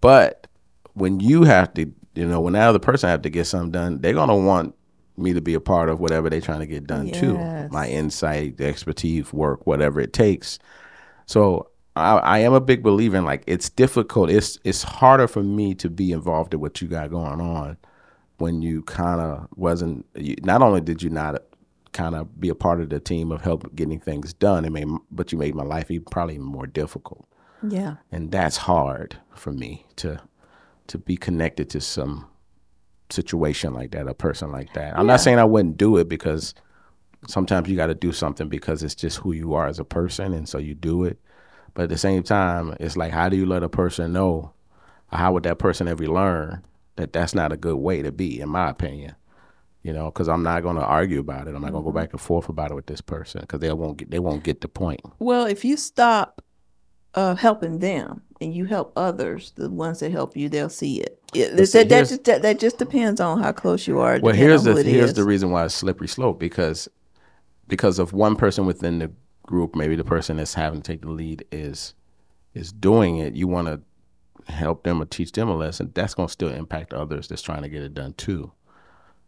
But 0.00 0.46
when 0.94 1.20
you 1.20 1.44
have 1.44 1.72
to, 1.74 1.92
you 2.14 2.26
know, 2.26 2.40
when 2.40 2.54
that 2.54 2.68
other 2.68 2.78
person 2.78 3.08
have 3.08 3.22
to 3.22 3.30
get 3.30 3.46
something 3.46 3.72
done, 3.72 4.00
they're 4.00 4.14
gonna 4.14 4.36
want 4.36 4.74
me 5.16 5.32
to 5.34 5.40
be 5.40 5.54
a 5.54 5.60
part 5.60 5.88
of 5.88 6.00
whatever 6.00 6.30
they're 6.30 6.40
trying 6.40 6.60
to 6.60 6.66
get 6.66 6.86
done 6.86 7.10
too. 7.10 7.34
My 7.70 7.88
insight, 7.88 8.56
the 8.56 8.66
expertise, 8.66 9.32
work, 9.32 9.66
whatever 9.66 10.00
it 10.00 10.12
takes. 10.12 10.58
So 11.26 11.68
I, 11.96 12.16
I 12.16 12.38
am 12.38 12.54
a 12.54 12.60
big 12.60 12.82
believer 12.82 13.18
in 13.18 13.24
like 13.24 13.44
it's 13.46 13.68
difficult. 13.68 14.30
It's 14.30 14.58
it's 14.64 14.82
harder 14.82 15.28
for 15.28 15.42
me 15.42 15.74
to 15.76 15.90
be 15.90 16.12
involved 16.12 16.54
in 16.54 16.60
what 16.60 16.80
you 16.80 16.88
got 16.88 17.10
going 17.10 17.40
on 17.40 17.76
when 18.38 18.62
you 18.62 18.82
kind 18.82 19.20
of 19.20 19.46
wasn't. 19.56 20.06
You, 20.14 20.36
not 20.42 20.62
only 20.62 20.80
did 20.80 21.02
you 21.02 21.10
not 21.10 21.42
kind 21.92 22.14
of 22.14 22.40
be 22.40 22.48
a 22.48 22.54
part 22.54 22.80
of 22.80 22.88
the 22.90 22.98
team 23.00 23.30
of 23.32 23.42
help 23.42 23.74
getting 23.74 24.00
things 24.00 24.32
done, 24.32 24.64
it 24.64 24.70
made 24.70 24.88
but 25.10 25.30
you 25.32 25.38
made 25.38 25.54
my 25.54 25.62
life 25.64 25.90
even 25.90 26.04
probably 26.10 26.34
even 26.34 26.46
more 26.46 26.66
difficult 26.66 27.26
Yeah. 27.62 27.96
and 28.10 28.30
that's 28.32 28.56
hard 28.56 29.16
for 29.34 29.52
me 29.52 29.86
to 29.96 30.20
to 30.88 30.98
be 30.98 31.16
connected 31.16 31.70
to 31.70 31.80
some 31.80 32.26
situation 33.10 33.72
like 33.74 33.90
that, 33.92 34.08
a 34.08 34.14
person 34.14 34.50
like 34.50 34.72
that. 34.74 34.94
I'm 34.94 35.06
Yeah. 35.06 35.12
not 35.12 35.20
saying 35.20 35.38
I 35.38 35.44
wouldn't 35.44 35.76
do 35.76 35.96
it 35.98 36.08
because 36.08 36.54
sometimes 37.28 37.68
you 37.68 37.76
got 37.76 37.86
to 37.88 37.94
do 37.94 38.12
something 38.12 38.48
because 38.48 38.82
it's 38.82 38.94
just 38.94 39.18
who 39.18 39.32
you 39.32 39.54
are 39.54 39.66
as 39.66 39.78
a 39.78 39.84
person, 39.84 40.32
and 40.32 40.48
so 40.48 40.58
you 40.58 40.74
do 40.74 41.04
it. 41.04 41.18
But 41.74 41.84
at 41.84 41.88
the 41.90 41.98
same 41.98 42.22
time, 42.22 42.74
it's 42.80 42.96
like, 42.96 43.12
how 43.12 43.28
do 43.28 43.36
you 43.36 43.46
let 43.46 43.62
a 43.62 43.68
person 43.68 44.12
know? 44.12 44.52
How 45.08 45.32
would 45.32 45.42
that 45.44 45.58
person 45.58 45.88
ever 45.88 46.06
learn 46.06 46.62
that 46.96 47.12
that's 47.12 47.34
not 47.34 47.52
a 47.52 47.56
good 47.56 47.76
way 47.76 48.02
to 48.02 48.10
be, 48.10 48.40
in 48.40 48.48
my 48.48 48.70
opinion? 48.70 49.14
You 49.82 49.92
know, 49.92 50.06
because 50.06 50.28
I'm 50.28 50.44
not 50.44 50.62
going 50.62 50.76
to 50.76 50.84
argue 50.84 51.18
about 51.18 51.48
it. 51.48 51.54
I'm 51.56 51.62
not 51.62 51.72
going 51.72 51.82
to 51.82 51.90
go 51.90 51.92
back 51.92 52.12
and 52.12 52.20
forth 52.20 52.48
about 52.48 52.70
it 52.70 52.74
with 52.74 52.86
this 52.86 53.00
person 53.00 53.40
because 53.40 53.58
they 53.58 53.72
won't 53.72 53.96
get 53.96 54.10
they 54.10 54.20
won't 54.20 54.44
get 54.44 54.60
the 54.60 54.68
point. 54.68 55.00
Well, 55.18 55.44
if 55.44 55.64
you 55.64 55.76
stop 55.76 56.42
uh, 57.14 57.34
helping 57.34 57.80
them 57.80 58.22
and 58.40 58.54
you 58.54 58.64
help 58.64 58.92
others, 58.96 59.52
the 59.56 59.70
ones 59.70 60.00
that 60.00 60.12
help 60.12 60.36
you, 60.36 60.48
they'll 60.48 60.68
see 60.68 61.00
it. 61.00 61.20
it 61.34 61.66
see, 61.66 61.78
that, 61.78 61.88
that, 61.88 62.08
just, 62.08 62.24
that, 62.24 62.42
that 62.42 62.58
just 62.58 62.78
depends 62.78 63.20
on 63.20 63.42
how 63.42 63.52
close 63.52 63.86
you 63.86 63.98
are. 64.00 64.18
Well, 64.20 64.34
here's 64.34 64.64
the 64.64 64.82
here's 64.82 65.10
is. 65.10 65.14
the 65.14 65.24
reason 65.24 65.50
why 65.50 65.64
it's 65.64 65.74
slippery 65.74 66.08
slope 66.08 66.38
because 66.38 66.88
because 67.68 67.98
of 67.98 68.12
one 68.12 68.36
person 68.36 68.66
within 68.66 68.98
the 68.98 69.10
group, 69.42 69.74
maybe 69.74 69.96
the 69.96 70.04
person 70.04 70.36
that's 70.36 70.54
having 70.54 70.82
to 70.82 70.92
take 70.92 71.02
the 71.02 71.10
lead 71.10 71.44
is 71.50 71.94
is 72.54 72.72
doing 72.72 73.18
it. 73.18 73.34
You 73.34 73.48
want 73.48 73.68
to 73.68 73.80
help 74.52 74.82
them 74.84 75.00
or 75.00 75.04
teach 75.04 75.32
them 75.32 75.48
a 75.48 75.56
lesson. 75.56 75.92
That's 75.94 76.14
going 76.14 76.28
to 76.28 76.32
still 76.32 76.50
impact 76.50 76.92
others 76.92 77.28
that's 77.28 77.42
trying 77.42 77.62
to 77.62 77.68
get 77.68 77.82
it 77.82 77.94
done 77.94 78.14
too. 78.14 78.52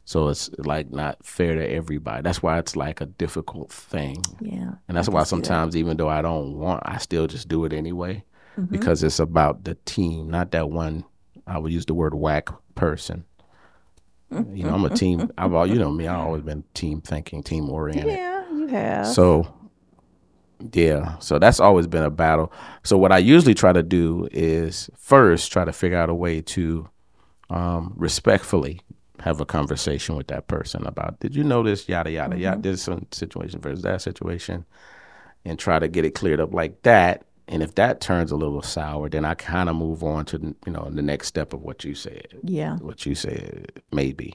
So 0.05 0.29
it's 0.29 0.51
like 0.59 0.91
not 0.91 1.25
fair 1.25 1.55
to 1.55 1.67
everybody. 1.67 2.23
That's 2.23 2.43
why 2.43 2.59
it's 2.59 2.77
like 2.77 3.01
a 3.01 3.07
difficult 3.07 3.73
thing. 3.73 4.23
Yeah. 4.41 4.73
And 4.87 4.97
that's 4.97 5.09
why 5.09 5.21
that. 5.21 5.27
sometimes, 5.29 5.77
even 5.77 5.97
though 5.97 6.09
I 6.11 6.21
don't 6.23 6.59
want, 6.59 6.83
I 6.85 6.99
still 6.99 7.27
just 7.27 7.49
do 7.49 7.65
it 7.65 7.73
anyway 7.73 8.25
Mm-hmm. 8.59 8.71
because 8.71 9.03
it's 9.03 9.19
about 9.19 9.65
the 9.65 9.75
team, 9.85 10.31
not 10.31 10.53
that 10.53 10.71
one. 10.71 11.05
I 11.45 11.59
would 11.59 11.73
use 11.73 11.87
the 11.87 11.95
word 11.95 12.15
whack 12.15 12.51
person. 12.77 13.25
You 14.31 14.63
know, 14.65 14.75
I'm 14.75 14.85
a 14.85 14.91
team. 14.91 15.29
I've 15.37 15.53
all 15.55 15.67
you 15.67 15.75
know 15.75 15.91
me. 15.91 16.07
I've 16.07 16.21
always 16.27 16.43
been 16.43 16.63
team 16.73 17.01
thinking, 17.01 17.43
team 17.43 17.69
oriented. 17.69 18.13
Yeah, 18.13 18.49
you 18.53 18.67
have. 18.69 19.09
So, 19.09 19.53
yeah. 20.73 21.19
So 21.19 21.41
that's 21.41 21.59
always 21.59 21.89
been 21.89 22.05
a 22.05 22.11
battle. 22.11 22.53
So 22.85 22.97
what 22.97 23.11
I 23.11 23.19
usually 23.19 23.55
try 23.55 23.73
to 23.73 23.83
do 23.83 24.29
is 24.31 24.89
first 24.97 25.51
try 25.51 25.65
to 25.65 25.73
figure 25.73 25.99
out 25.99 26.09
a 26.09 26.15
way 26.15 26.41
to 26.41 26.89
um, 27.51 27.93
respectfully 27.97 28.81
have 29.21 29.41
a 29.41 29.47
conversation 29.47 30.17
with 30.17 30.27
that 30.27 30.49
person 30.49 30.85
about 30.87 31.21
did 31.21 31.37
you 31.37 31.45
notice 31.45 31.89
yada 31.89 32.11
yada 32.11 32.37
yada 32.37 32.57
mm-hmm. 32.57 32.63
this 32.63 32.83
some 32.83 33.07
situation 33.13 33.61
versus 33.61 33.83
that 33.83 34.03
situation 34.03 34.65
and 35.45 35.59
try 35.59 35.79
to 35.79 35.89
get 35.89 36.05
it 36.05 36.15
cleared 36.15 36.41
up 36.41 36.53
like 36.53 36.83
that. 36.83 37.25
And 37.47 37.63
if 37.63 37.75
that 37.75 38.01
turns 38.01 38.31
a 38.31 38.37
little 38.37 38.63
sour 38.63 39.09
then 39.09 39.25
i 39.25 39.35
kind 39.35 39.69
of 39.69 39.77
move 39.77 40.03
on 40.03 40.25
to 40.27 40.57
you 40.67 40.73
know 40.73 40.89
the 40.91 41.03
next 41.03 41.29
step 41.29 41.53
of 41.53 41.63
what 41.63 41.85
you 41.85 41.95
said. 41.95 42.29
Yeah. 42.43 42.77
what 42.79 43.07
you 43.07 43.15
said 43.15 43.83
maybe. 43.93 44.35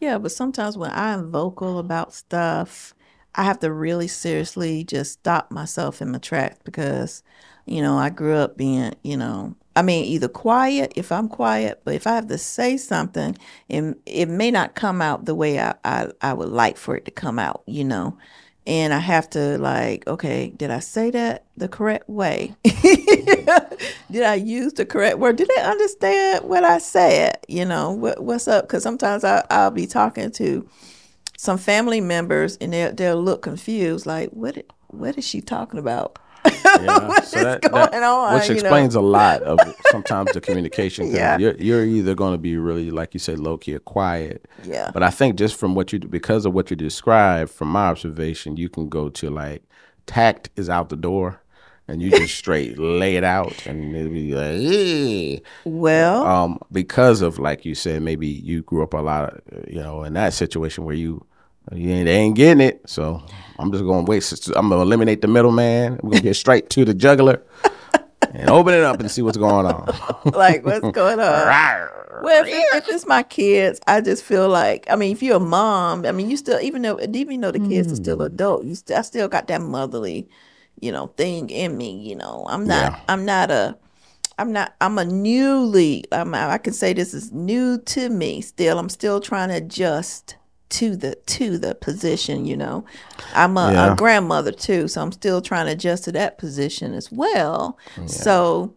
Yeah, 0.00 0.18
but 0.18 0.32
sometimes 0.32 0.76
when 0.76 0.90
I'm 0.90 1.30
vocal 1.30 1.78
about 1.78 2.12
stuff, 2.12 2.94
I 3.34 3.44
have 3.44 3.60
to 3.60 3.72
really 3.72 4.08
seriously 4.08 4.84
just 4.84 5.12
stop 5.12 5.52
myself 5.52 6.02
in 6.02 6.10
my 6.10 6.18
tracks 6.18 6.58
because, 6.64 7.22
you 7.66 7.80
know, 7.80 7.96
I 7.96 8.10
grew 8.10 8.34
up 8.34 8.56
being, 8.56 8.94
you 9.04 9.16
know, 9.16 9.54
I 9.76 9.82
mean, 9.82 10.04
either 10.04 10.28
quiet 10.28 10.92
if 10.96 11.12
I'm 11.12 11.28
quiet, 11.28 11.80
but 11.84 11.94
if 11.94 12.06
I 12.06 12.14
have 12.16 12.28
to 12.28 12.38
say 12.38 12.76
something, 12.76 13.36
it, 13.68 13.96
it 14.04 14.28
may 14.28 14.50
not 14.50 14.74
come 14.74 15.00
out 15.00 15.24
the 15.24 15.34
way 15.34 15.60
I, 15.60 15.74
I, 15.84 16.08
I 16.20 16.32
would 16.32 16.48
like 16.48 16.76
for 16.76 16.96
it 16.96 17.04
to 17.04 17.10
come 17.10 17.38
out, 17.38 17.62
you 17.66 17.84
know. 17.84 18.18
And 18.66 18.92
I 18.92 18.98
have 18.98 19.30
to 19.30 19.58
like, 19.58 20.06
okay, 20.06 20.52
did 20.56 20.70
I 20.70 20.80
say 20.80 21.10
that 21.10 21.44
the 21.56 21.68
correct 21.68 22.08
way? 22.08 22.54
did 22.64 24.22
I 24.22 24.34
use 24.34 24.74
the 24.74 24.84
correct 24.86 25.18
word? 25.18 25.36
Did 25.36 25.48
they 25.54 25.62
understand 25.62 26.48
what 26.48 26.64
I 26.64 26.78
said? 26.78 27.38
You 27.48 27.64
know, 27.64 27.92
what, 27.92 28.22
what's 28.22 28.48
up? 28.48 28.66
Because 28.66 28.82
sometimes 28.82 29.24
I, 29.24 29.44
I'll 29.50 29.70
be 29.70 29.86
talking 29.86 30.30
to 30.32 30.68
some 31.36 31.58
family 31.58 32.00
members 32.00 32.58
and 32.58 32.72
they'll, 32.72 32.92
they'll 32.92 33.22
look 33.22 33.42
confused, 33.42 34.04
like, 34.04 34.30
what, 34.30 34.62
what 34.88 35.16
is 35.16 35.26
she 35.26 35.40
talking 35.40 35.78
about? 35.78 36.18
Yeah, 36.44 37.08
What 37.08 37.24
is 37.24 37.32
going 37.32 38.02
on, 38.02 38.34
which 38.34 38.48
you 38.48 38.54
know? 38.54 38.60
explains 38.60 38.94
a 38.94 39.00
lot 39.00 39.42
of 39.42 39.58
sometimes 39.90 40.32
the 40.32 40.40
communication. 40.40 41.10
Yeah. 41.10 41.38
you're, 41.38 41.56
you're 41.56 41.84
either 41.84 42.14
going 42.14 42.32
to 42.32 42.38
be 42.38 42.56
really, 42.56 42.90
like 42.90 43.14
you 43.14 43.20
say, 43.20 43.34
low 43.34 43.58
key 43.58 43.74
or 43.74 43.80
quiet. 43.80 44.46
Yeah. 44.64 44.90
But 44.92 45.02
I 45.02 45.10
think 45.10 45.36
just 45.36 45.56
from 45.56 45.74
what 45.74 45.92
you, 45.92 45.98
because 45.98 46.46
of 46.46 46.52
what 46.52 46.70
you 46.70 46.76
described, 46.76 47.50
from 47.50 47.68
my 47.68 47.86
observation, 47.88 48.56
you 48.56 48.68
can 48.68 48.88
go 48.88 49.08
to 49.10 49.30
like 49.30 49.62
tact 50.06 50.50
is 50.56 50.68
out 50.68 50.88
the 50.88 50.96
door, 50.96 51.42
and 51.88 52.00
you 52.02 52.10
just 52.10 52.34
straight 52.42 52.78
lay 52.78 53.16
it 53.16 53.24
out, 53.24 53.66
and 53.66 53.94
it'll 53.94 54.12
be 54.12 54.32
like, 54.34 55.40
"Eh." 55.40 55.40
Well, 55.64 56.26
um, 56.26 56.58
because 56.72 57.20
of 57.22 57.38
like 57.38 57.64
you 57.64 57.74
said, 57.74 58.02
maybe 58.02 58.26
you 58.26 58.62
grew 58.62 58.82
up 58.82 58.94
a 58.94 58.98
lot, 58.98 59.40
you 59.66 59.80
know, 59.80 60.04
in 60.04 60.14
that 60.14 60.32
situation 60.32 60.84
where 60.84 60.94
you. 60.96 61.24
You 61.72 61.90
ain't, 61.90 62.06
they 62.06 62.16
ain't 62.16 62.36
getting 62.36 62.60
it, 62.60 62.88
so 62.88 63.22
I'm 63.58 63.70
just 63.70 63.84
gonna 63.84 64.02
wait. 64.02 64.30
I'm 64.56 64.68
gonna 64.68 64.82
eliminate 64.82 65.20
the 65.20 65.28
middleman. 65.28 66.00
We're 66.02 66.12
gonna 66.12 66.22
get 66.22 66.36
straight 66.36 66.70
to 66.70 66.84
the 66.84 66.94
juggler 66.94 67.42
and 68.34 68.48
open 68.48 68.74
it 68.74 68.82
up 68.82 68.98
and 69.00 69.10
see 69.10 69.22
what's 69.22 69.36
going 69.36 69.66
on. 69.66 69.94
like, 70.32 70.64
what's 70.64 70.90
going 70.90 71.20
on? 71.20 71.88
Well, 72.22 72.44
if, 72.44 72.48
it- 72.52 72.76
if 72.76 72.88
it's 72.88 73.06
my 73.06 73.22
kids, 73.22 73.80
I 73.86 74.02
just 74.02 74.24
feel 74.24 74.48
like 74.48 74.84
I 74.90 74.96
mean, 74.96 75.12
if 75.12 75.22
you're 75.22 75.36
a 75.36 75.40
mom, 75.40 76.04
I 76.04 76.12
mean, 76.12 76.28
you 76.28 76.36
still 76.36 76.60
even 76.60 76.82
though 76.82 77.00
even 77.00 77.40
though 77.40 77.52
the 77.52 77.60
kids 77.60 77.90
are 77.92 77.96
still 77.96 78.16
hmm. 78.16 78.22
adult, 78.22 78.64
you 78.64 78.74
still 78.74 78.98
I 78.98 79.02
still 79.02 79.28
got 79.28 79.46
that 79.46 79.62
motherly, 79.62 80.28
you 80.80 80.92
know, 80.92 81.06
thing 81.06 81.48
in 81.48 81.78
me. 81.78 81.96
You 81.96 82.16
know, 82.16 82.44
I'm 82.48 82.66
not 82.66 82.92
Yeah. 82.92 83.00
I'm 83.08 83.24
not 83.24 83.50
a 83.50 83.76
I'm 84.38 84.52
not 84.52 84.74
I'm 84.82 84.98
a 84.98 85.04
newly 85.06 86.04
I'm, 86.12 86.34
I 86.34 86.58
can 86.58 86.74
say 86.74 86.92
this 86.92 87.14
is 87.14 87.32
new 87.32 87.78
to 87.78 88.10
me. 88.10 88.42
Still, 88.42 88.78
I'm 88.78 88.90
still 88.90 89.20
trying 89.20 89.48
to 89.48 89.56
adjust 89.56 90.36
to 90.70 90.96
the 90.96 91.14
to 91.26 91.58
the 91.58 91.74
position. 91.74 92.44
You 92.46 92.56
know, 92.56 92.84
I'm 93.34 93.56
a, 93.56 93.70
Yeah. 93.72 93.92
a 93.92 93.96
grandmother 93.96 94.52
too, 94.52 94.88
so 94.88 95.02
I'm 95.02 95.12
still 95.12 95.40
trying 95.42 95.66
to 95.66 95.72
adjust 95.72 96.04
to 96.04 96.12
that 96.12 96.38
position 96.38 96.94
as 96.94 97.10
well. 97.12 97.78
So 98.06 98.74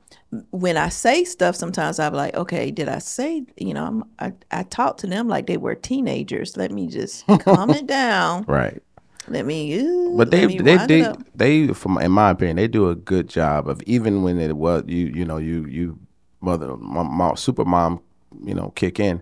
when 0.49 0.77
I 0.77 0.89
say 0.89 1.23
stuff, 1.23 1.55
sometimes 1.55 1.99
I'm 1.99 2.13
like, 2.13 2.33
okay, 2.35 2.71
did 2.71 2.89
I 2.89 2.97
say, 2.99 3.43
you 3.57 3.73
know, 3.73 3.85
I'm, 3.85 4.03
I, 4.19 4.33
I 4.59 4.63
talk 4.63 4.97
to 4.97 5.07
them 5.07 5.27
like 5.27 5.45
they 5.45 5.57
were 5.57 5.75
teenagers. 5.75 6.57
Let 6.57 6.71
me 6.71 6.87
just 6.87 7.25
calm 7.39 7.69
it 7.69 7.85
down. 7.85 8.45
Right. 8.47 8.81
Let 9.27 9.45
me, 9.45 9.75
ooh, 9.79 10.17
But 10.17 10.31
they 10.31 10.47
they 10.47 10.85
they, 10.85 11.13
they 11.35 11.67
from 11.67 11.97
in 11.99 12.11
my 12.11 12.31
opinion 12.31 12.57
they 12.57 12.67
do 12.67 12.89
a 12.89 12.95
good 12.95 13.29
job 13.29 13.69
of 13.69 13.81
even 13.83 14.21
when 14.21 14.37
it 14.39 14.57
was 14.57 14.83
you 14.87 15.05
you 15.05 15.23
know 15.23 15.37
you 15.37 15.65
you 15.65 15.97
mother 16.41 16.75
mom, 16.75 17.09
mom, 17.09 17.37
super 17.37 17.63
mom 17.63 18.01
you 18.43 18.53
know 18.53 18.73
kick 18.75 18.99
in 18.99 19.21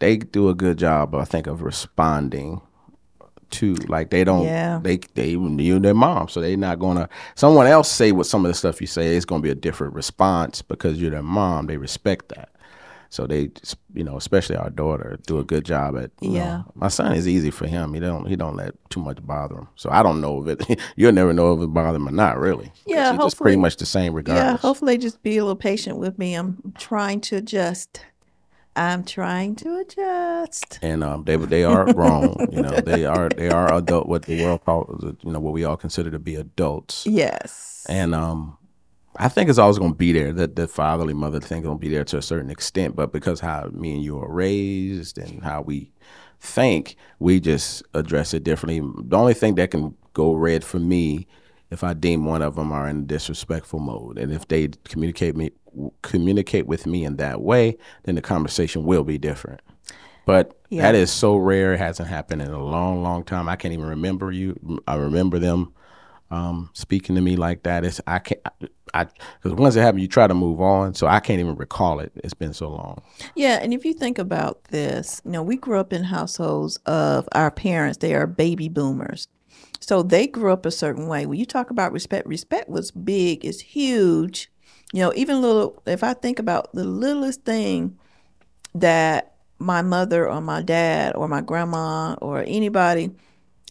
they 0.00 0.16
do 0.16 0.48
a 0.48 0.54
good 0.54 0.76
job 0.78 1.14
I 1.14 1.24
think 1.24 1.46
of 1.46 1.62
responding 1.62 2.60
to 3.50 3.74
Like 3.88 4.10
they 4.10 4.22
don't, 4.22 4.44
Yeah. 4.44 4.78
they 4.80 4.98
they 5.14 5.34
knew 5.34 5.80
their 5.80 5.92
mom, 5.94 6.28
so 6.28 6.40
they're 6.40 6.56
not 6.56 6.78
gonna. 6.78 7.08
Someone 7.34 7.66
else 7.66 7.90
say 7.90 8.12
what 8.12 8.26
some 8.26 8.44
of 8.44 8.48
the 8.48 8.54
stuff 8.54 8.80
you 8.80 8.86
say, 8.86 9.16
it's 9.16 9.24
gonna 9.24 9.42
be 9.42 9.50
a 9.50 9.56
different 9.56 9.92
response 9.94 10.62
because 10.62 11.00
you're 11.00 11.10
their 11.10 11.22
mom. 11.24 11.66
They 11.66 11.76
respect 11.76 12.28
that, 12.28 12.50
so 13.08 13.26
they, 13.26 13.50
you 13.92 14.04
know, 14.04 14.16
especially 14.16 14.54
our 14.54 14.70
daughter, 14.70 15.18
do 15.26 15.40
a 15.40 15.44
good 15.44 15.64
job 15.64 15.96
at. 15.98 16.12
Yeah. 16.20 16.58
know, 16.58 16.64
my 16.76 16.86
son 16.86 17.12
is 17.12 17.26
easy 17.26 17.50
for 17.50 17.66
him. 17.66 17.92
He 17.92 17.98
don't 17.98 18.26
he 18.26 18.36
don't 18.36 18.54
let 18.54 18.74
too 18.88 19.00
much 19.00 19.18
bother 19.26 19.56
him. 19.56 19.68
So 19.74 19.90
I 19.90 20.04
don't 20.04 20.20
know 20.20 20.46
if 20.46 20.60
it. 20.70 20.78
You'll 20.96 21.10
never 21.10 21.32
know 21.32 21.52
if 21.54 21.60
it 21.60 21.74
bothers 21.74 21.96
him 21.96 22.06
or 22.06 22.12
not. 22.12 22.38
really. 22.38 22.70
Yeah, 22.86 23.10
he's 23.14 23.20
just 23.20 23.36
pretty 23.36 23.56
much 23.56 23.78
the 23.78 23.86
same 23.86 24.14
regardless. 24.14 24.44
Yeah, 24.44 24.56
hopefully 24.58 24.96
just 24.96 25.24
be 25.24 25.38
a 25.38 25.42
little 25.42 25.56
patient 25.56 25.96
with 25.96 26.20
me. 26.20 26.34
I'm 26.34 26.72
trying 26.78 27.20
to 27.22 27.36
adjust. 27.38 28.02
I'm 28.76 29.04
trying 29.04 29.56
to 29.56 29.78
adjust. 29.78 30.78
and 30.82 31.02
um, 31.02 31.24
they 31.24 31.36
they 31.36 31.64
are 31.64 31.92
grown. 31.92 32.36
you 32.52 32.62
know, 32.62 32.70
they 32.80 33.04
are 33.04 33.28
they 33.28 33.50
are 33.50 33.72
adult. 33.74 34.06
What 34.06 34.22
the 34.22 34.42
world 34.42 34.64
calls, 34.64 35.02
you 35.02 35.32
know, 35.32 35.40
what 35.40 35.52
we 35.52 35.64
all 35.64 35.76
consider 35.76 36.10
to 36.10 36.18
be 36.18 36.36
adults. 36.36 37.06
Yes. 37.06 37.84
And 37.88 38.14
um, 38.14 38.56
I 39.16 39.28
think 39.28 39.50
it's 39.50 39.58
always 39.58 39.78
going 39.78 39.92
to 39.92 39.98
be 39.98 40.12
there. 40.12 40.32
That 40.32 40.56
the 40.56 40.68
fatherly 40.68 41.14
mother 41.14 41.40
thing 41.40 41.62
going 41.62 41.78
to 41.78 41.80
be 41.80 41.88
there 41.88 42.04
to 42.04 42.18
a 42.18 42.22
certain 42.22 42.50
extent, 42.50 42.94
but 42.96 43.12
because 43.12 43.40
how 43.40 43.68
me 43.72 43.94
and 43.94 44.04
you 44.04 44.18
are 44.20 44.32
raised 44.32 45.18
and 45.18 45.42
how 45.42 45.62
we 45.62 45.92
think, 46.38 46.96
we 47.18 47.40
just 47.40 47.82
address 47.94 48.32
it 48.32 48.44
differently. 48.44 48.80
The 49.04 49.16
only 49.16 49.34
thing 49.34 49.56
that 49.56 49.72
can 49.72 49.94
go 50.14 50.32
red 50.32 50.64
for 50.64 50.78
me, 50.78 51.26
if 51.70 51.84
I 51.84 51.92
deem 51.92 52.24
one 52.24 52.40
of 52.42 52.54
them 52.54 52.72
are 52.72 52.88
in 52.88 53.06
disrespectful 53.06 53.80
mode, 53.80 54.16
and 54.18 54.32
if 54.32 54.48
they 54.48 54.68
communicate 54.84 55.36
me 55.36 55.50
communicate 56.02 56.66
with 56.66 56.86
me 56.86 57.04
in 57.04 57.16
that 57.16 57.40
way, 57.40 57.76
then 58.04 58.14
the 58.14 58.22
conversation 58.22 58.84
will 58.84 59.04
be 59.04 59.18
different. 59.18 59.60
But 60.26 60.56
Yeah. 60.68 60.82
that 60.82 60.94
is 60.94 61.10
so 61.10 61.36
rare; 61.36 61.72
it 61.74 61.78
hasn't 61.78 62.08
happened 62.08 62.42
in 62.42 62.50
a 62.50 62.62
long, 62.62 63.02
long 63.02 63.24
time. 63.24 63.48
I 63.48 63.56
can't 63.56 63.72
even 63.74 63.86
remember 63.86 64.30
you. 64.30 64.80
I 64.86 64.96
remember 64.96 65.38
them 65.38 65.72
um, 66.30 66.70
speaking 66.74 67.16
to 67.16 67.20
me 67.20 67.36
like 67.36 67.64
that. 67.64 67.84
It's 67.84 68.00
I 68.06 68.20
can't. 68.20 68.40
I 68.94 69.06
because 69.42 69.56
once 69.58 69.76
it 69.76 69.80
happened, 69.80 70.02
you 70.02 70.08
try 70.08 70.26
to 70.26 70.34
move 70.34 70.60
on. 70.60 70.94
So 70.94 71.06
I 71.06 71.20
can't 71.20 71.40
even 71.40 71.56
recall 71.56 72.00
it. 72.00 72.12
It's 72.16 72.34
been 72.34 72.52
so 72.52 72.68
long. 72.68 73.02
Yeah, 73.34 73.58
and 73.62 73.72
if 73.74 73.84
you 73.84 73.92
think 73.94 74.18
about 74.18 74.64
this, 74.64 75.20
you 75.24 75.30
know, 75.32 75.42
we 75.42 75.56
grew 75.56 75.78
up 75.78 75.92
in 75.92 76.04
households 76.04 76.76
of 76.86 77.28
our 77.32 77.50
parents, 77.50 77.98
they 77.98 78.14
are 78.14 78.26
baby 78.26 78.68
boomers. 78.68 79.26
So 79.80 80.02
they 80.02 80.26
grew 80.26 80.52
up 80.52 80.66
a 80.66 80.70
certain 80.70 81.06
way. 81.08 81.26
When 81.26 81.38
you 81.38 81.46
talk 81.46 81.70
about 81.70 81.92
respect, 81.92 82.26
respect 82.26 82.68
was 82.68 82.90
big, 82.90 83.44
it's 83.44 83.60
huge. 83.60 84.50
You 84.92 85.00
know, 85.02 85.12
even 85.14 85.40
little 85.40 85.82
if 85.86 86.02
I 86.02 86.14
think 86.14 86.38
about 86.38 86.72
the 86.72 86.84
littlest 86.84 87.44
thing 87.44 87.96
that 88.74 89.34
my 89.58 89.82
mother 89.82 90.28
or 90.28 90.40
my 90.40 90.62
dad 90.62 91.14
or 91.14 91.28
my 91.28 91.40
grandma 91.40 92.14
or 92.14 92.44
anybody, 92.46 93.02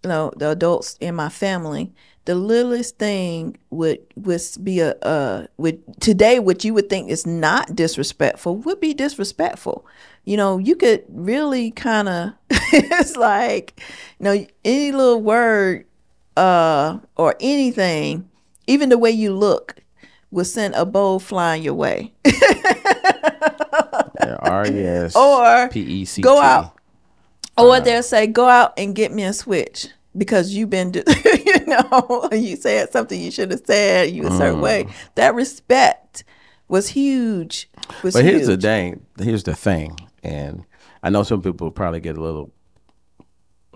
you 0.04 0.10
know, 0.10 0.32
the 0.38 0.52
adults 0.52 0.98
in 1.02 1.16
my 1.16 1.30
family, 1.30 1.92
the 2.26 2.36
littlest 2.36 2.98
thing 2.98 3.58
would 3.70 4.00
would 4.16 4.42
be 4.64 4.80
a 4.80 4.92
uh 5.02 5.48
would 5.58 5.82
today 6.00 6.40
what 6.40 6.64
you 6.64 6.74
would 6.74 6.90
think 6.90 7.10
is 7.10 7.26
not 7.26 7.76
disrespectful 7.76 8.58
would 8.58 8.80
be 8.80 8.94
disrespectful. 8.94 9.86
You 10.26 10.38
know, 10.38 10.58
you 10.58 10.76
could 10.76 11.04
really 11.10 11.72
kind 11.72 12.08
of 12.08 12.34
it's 12.52 13.18
like 13.18 13.82
you 14.20 14.24
know 14.24 14.46
any 14.64 14.92
little 14.92 15.22
word 15.22 15.86
uh 16.38 17.00
or 17.18 17.36
anything, 17.42 18.30
even 18.68 18.90
the 18.90 18.98
way 18.98 19.12
you 19.12 19.34
look 19.34 19.76
will 20.32 20.46
send 20.46 20.76
a 20.76 20.86
bowl 20.86 21.20
flying 21.20 21.64
your 21.64 21.74
way. 21.74 22.14
R 24.42 24.66
E 24.68 24.80
S 24.86 25.16
Or 25.16 25.70
P 25.70 25.82
E 25.82 26.06
C 26.06 26.22
go 26.22 26.40
out. 26.40 26.76
Or 27.58 27.80
they'll 27.82 28.04
say, 28.04 28.26
go 28.28 28.48
out 28.48 28.74
and 28.78 28.96
get 28.96 29.12
me 29.12 29.24
a 29.24 29.34
switch 29.34 29.88
because 30.18 30.54
you've 30.54 30.70
been, 30.70 30.92
do- 30.92 31.04
you 31.46 31.66
know, 31.66 32.30
you 32.32 32.56
said 32.56 32.90
something 32.92 33.20
you 33.20 33.32
should 33.32 33.52
have 33.52 33.62
said 33.66 34.12
you 34.12 34.26
a 34.26 34.32
certain 34.32 34.62
way. 34.62 34.86
Mm. 34.86 34.92
That 35.16 35.36
respect 35.36 36.24
was 36.70 36.88
huge. 36.90 37.70
Was 38.02 38.14
But 38.14 38.24
here's 38.24 38.46
the 38.48 38.54
huge. 38.54 38.62
thing. 38.62 39.06
Here's 39.20 39.44
the 39.44 39.56
thing, 39.56 39.98
and 40.24 40.64
I 41.04 41.10
know 41.10 41.24
some 41.24 41.42
people 41.42 41.70
probably 41.72 42.00
get 42.00 42.18
a 42.18 42.22
little, 42.22 42.52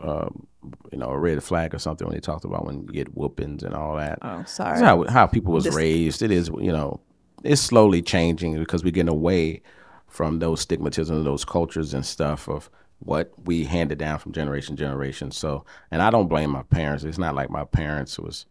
um, 0.03 0.47
you 0.91 0.97
know, 0.97 1.09
a 1.09 1.17
red 1.17 1.43
flag 1.43 1.73
or 1.73 1.79
something 1.79 2.05
when 2.07 2.13
they 2.15 2.21
talked 2.21 2.45
about 2.45 2.65
when 2.65 2.81
you 2.83 2.87
get 2.93 3.15
whoopings 3.15 3.63
and 3.63 3.73
all 3.73 3.95
that. 3.97 4.19
Oh, 4.21 4.43
sorry. 4.45 4.79
That's 4.79 4.81
how 4.81 5.03
how 5.05 5.27
people 5.27 5.53
was 5.53 5.63
This- 5.65 5.75
raised. 5.75 6.21
It 6.21 6.31
is, 6.31 6.49
you 6.59 6.71
know, 6.71 6.99
it's 7.43 7.61
slowly 7.61 8.01
changing 8.01 8.57
because 8.57 8.83
we're 8.83 8.91
getting 8.91 9.09
away 9.09 9.61
from 10.07 10.39
those 10.39 10.65
stigmatism, 10.65 11.23
those 11.23 11.43
cultures 11.43 11.93
and 11.93 12.05
stuff 12.05 12.47
of 12.47 12.69
what 12.99 13.33
we 13.45 13.63
handed 13.65 13.97
down 13.97 14.19
from 14.19 14.31
generation 14.31 14.75
to 14.75 14.83
generation. 14.83 15.31
So, 15.31 15.65
and 15.91 16.01
I 16.01 16.09
don't 16.09 16.27
blame 16.29 16.51
my 16.51 16.63
parents. 16.63 17.03
It's 17.03 17.17
not 17.17 17.35
like 17.35 17.49
my 17.49 17.65
parents 17.65 18.17
was. 18.19 18.45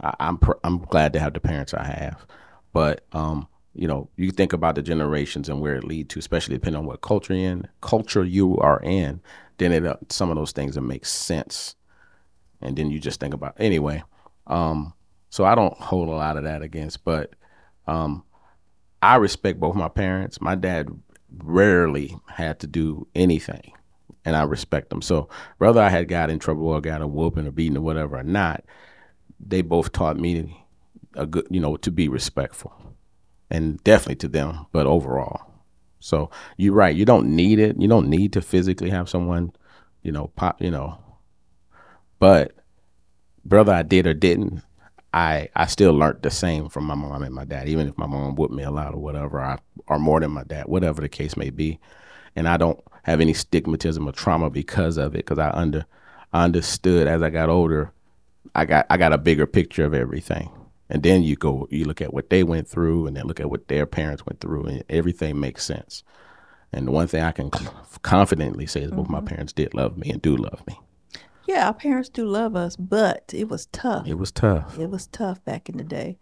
I, 0.00 0.14
I'm 0.20 0.38
pr- 0.38 0.60
I'm 0.62 0.78
glad 0.78 1.12
to 1.14 1.20
have 1.20 1.32
the 1.34 1.40
parents 1.40 1.72
I 1.74 1.84
have, 1.84 2.26
but 2.72 3.04
um, 3.12 3.48
you 3.74 3.88
know, 3.88 4.08
you 4.16 4.30
think 4.30 4.52
about 4.52 4.74
the 4.74 4.82
generations 4.82 5.48
and 5.48 5.60
where 5.60 5.74
it 5.76 5.84
lead 5.84 6.08
to, 6.10 6.18
especially 6.18 6.54
depending 6.54 6.78
on 6.80 6.86
what 6.86 7.00
culture 7.00 7.32
in 7.34 7.66
culture 7.80 8.24
you 8.24 8.56
are 8.58 8.80
in. 8.84 9.20
Then 9.58 9.72
it 9.72 9.86
uh, 9.86 9.96
some 10.08 10.30
of 10.30 10.36
those 10.36 10.52
things 10.52 10.74
that 10.74 10.82
make 10.82 11.06
sense, 11.06 11.76
and 12.60 12.76
then 12.76 12.90
you 12.90 12.98
just 12.98 13.20
think 13.20 13.34
about 13.34 13.54
anyway. 13.58 14.02
Um, 14.46 14.92
so 15.30 15.44
I 15.44 15.54
don't 15.54 15.76
hold 15.78 16.08
a 16.08 16.12
lot 16.12 16.36
of 16.36 16.44
that 16.44 16.62
against, 16.62 17.04
but 17.04 17.34
um, 17.86 18.24
I 19.02 19.16
respect 19.16 19.60
both 19.60 19.74
my 19.74 19.88
parents. 19.88 20.40
My 20.40 20.54
dad 20.54 20.88
rarely 21.38 22.16
had 22.28 22.60
to 22.60 22.66
do 22.66 23.06
anything, 23.14 23.72
and 24.24 24.36
I 24.36 24.42
respect 24.42 24.90
them. 24.90 25.02
So 25.02 25.28
whether 25.58 25.80
I 25.80 25.88
had 25.88 26.08
got 26.08 26.30
in 26.30 26.38
trouble 26.38 26.68
or 26.68 26.80
got 26.80 27.02
a 27.02 27.06
whooping 27.06 27.46
or 27.46 27.50
beaten 27.50 27.76
or 27.76 27.82
whatever 27.82 28.18
or 28.18 28.22
not, 28.22 28.64
they 29.40 29.62
both 29.62 29.92
taught 29.92 30.18
me 30.18 30.56
a 31.14 31.26
good, 31.26 31.46
you 31.50 31.60
know, 31.60 31.76
to 31.76 31.90
be 31.90 32.08
respectful, 32.08 32.72
and 33.50 33.82
definitely 33.84 34.16
to 34.16 34.28
them, 34.28 34.66
but 34.72 34.86
overall. 34.86 35.55
So 36.00 36.30
you're 36.56 36.74
right. 36.74 36.94
You 36.94 37.04
don't 37.04 37.34
need 37.34 37.58
it. 37.58 37.80
You 37.80 37.88
don't 37.88 38.08
need 38.08 38.32
to 38.34 38.42
physically 38.42 38.90
have 38.90 39.08
someone, 39.08 39.52
you 40.02 40.12
know, 40.12 40.28
pop, 40.36 40.60
you 40.60 40.70
know. 40.70 40.98
But 42.18 42.52
brother, 43.44 43.72
I 43.72 43.82
did 43.82 44.06
or 44.06 44.14
didn't, 44.14 44.62
I 45.12 45.48
I 45.56 45.66
still 45.66 45.94
learned 45.94 46.22
the 46.22 46.30
same 46.30 46.68
from 46.68 46.84
my 46.84 46.94
mom 46.94 47.22
and 47.22 47.34
my 47.34 47.44
dad. 47.44 47.68
Even 47.68 47.88
if 47.88 47.96
my 47.96 48.06
mom 48.06 48.34
whooped 48.36 48.54
me 48.54 48.62
a 48.62 48.70
lot 48.70 48.94
or 48.94 49.00
whatever, 49.00 49.40
I, 49.40 49.58
or 49.86 49.98
more 49.98 50.20
than 50.20 50.30
my 50.32 50.44
dad, 50.44 50.66
whatever 50.66 51.00
the 51.00 51.08
case 51.08 51.36
may 51.36 51.50
be, 51.50 51.78
and 52.34 52.48
I 52.48 52.56
don't 52.56 52.80
have 53.04 53.20
any 53.20 53.32
stigmatism 53.32 54.06
or 54.06 54.12
trauma 54.12 54.50
because 54.50 54.98
of 54.98 55.14
it. 55.14 55.18
Because 55.18 55.38
I 55.38 55.50
under 55.50 55.86
I 56.32 56.44
understood 56.44 57.08
as 57.08 57.22
I 57.22 57.30
got 57.30 57.48
older, 57.48 57.92
I 58.54 58.64
got 58.66 58.86
I 58.90 58.96
got 58.98 59.12
a 59.12 59.18
bigger 59.18 59.46
picture 59.46 59.84
of 59.84 59.94
everything. 59.94 60.50
And 60.88 61.02
then 61.02 61.22
you 61.22 61.36
go, 61.36 61.66
you 61.70 61.84
look 61.84 62.00
at 62.00 62.14
what 62.14 62.30
they 62.30 62.44
went 62.44 62.68
through, 62.68 63.06
and 63.06 63.16
then 63.16 63.26
look 63.26 63.40
at 63.40 63.50
what 63.50 63.68
their 63.68 63.86
parents 63.86 64.24
went 64.24 64.40
through, 64.40 64.64
and 64.64 64.84
everything 64.88 65.40
makes 65.40 65.64
sense. 65.64 66.04
And 66.72 66.86
the 66.86 66.92
one 66.92 67.06
thing 67.06 67.22
I 67.22 67.32
can 67.32 67.50
confidently 68.02 68.66
say 68.66 68.82
is 68.82 68.90
both 68.90 69.08
my 69.08 69.20
parents 69.20 69.52
did 69.52 69.74
love 69.74 69.96
me 69.96 70.10
and 70.10 70.20
do 70.20 70.36
love 70.36 70.66
me. 70.66 70.78
Yeah, 71.46 71.68
our 71.68 71.74
parents 71.74 72.08
do 72.08 72.26
love 72.26 72.56
us, 72.56 72.76
but 72.76 73.32
it 73.32 73.48
was 73.48 73.66
tough. 73.66 74.06
It 74.06 74.18
was 74.18 74.32
tough. 74.32 74.78
It 74.78 74.90
was 74.90 75.06
tough 75.06 75.44
back 75.44 75.68
in 75.68 75.76
the 75.76 75.84
day. 75.84 76.18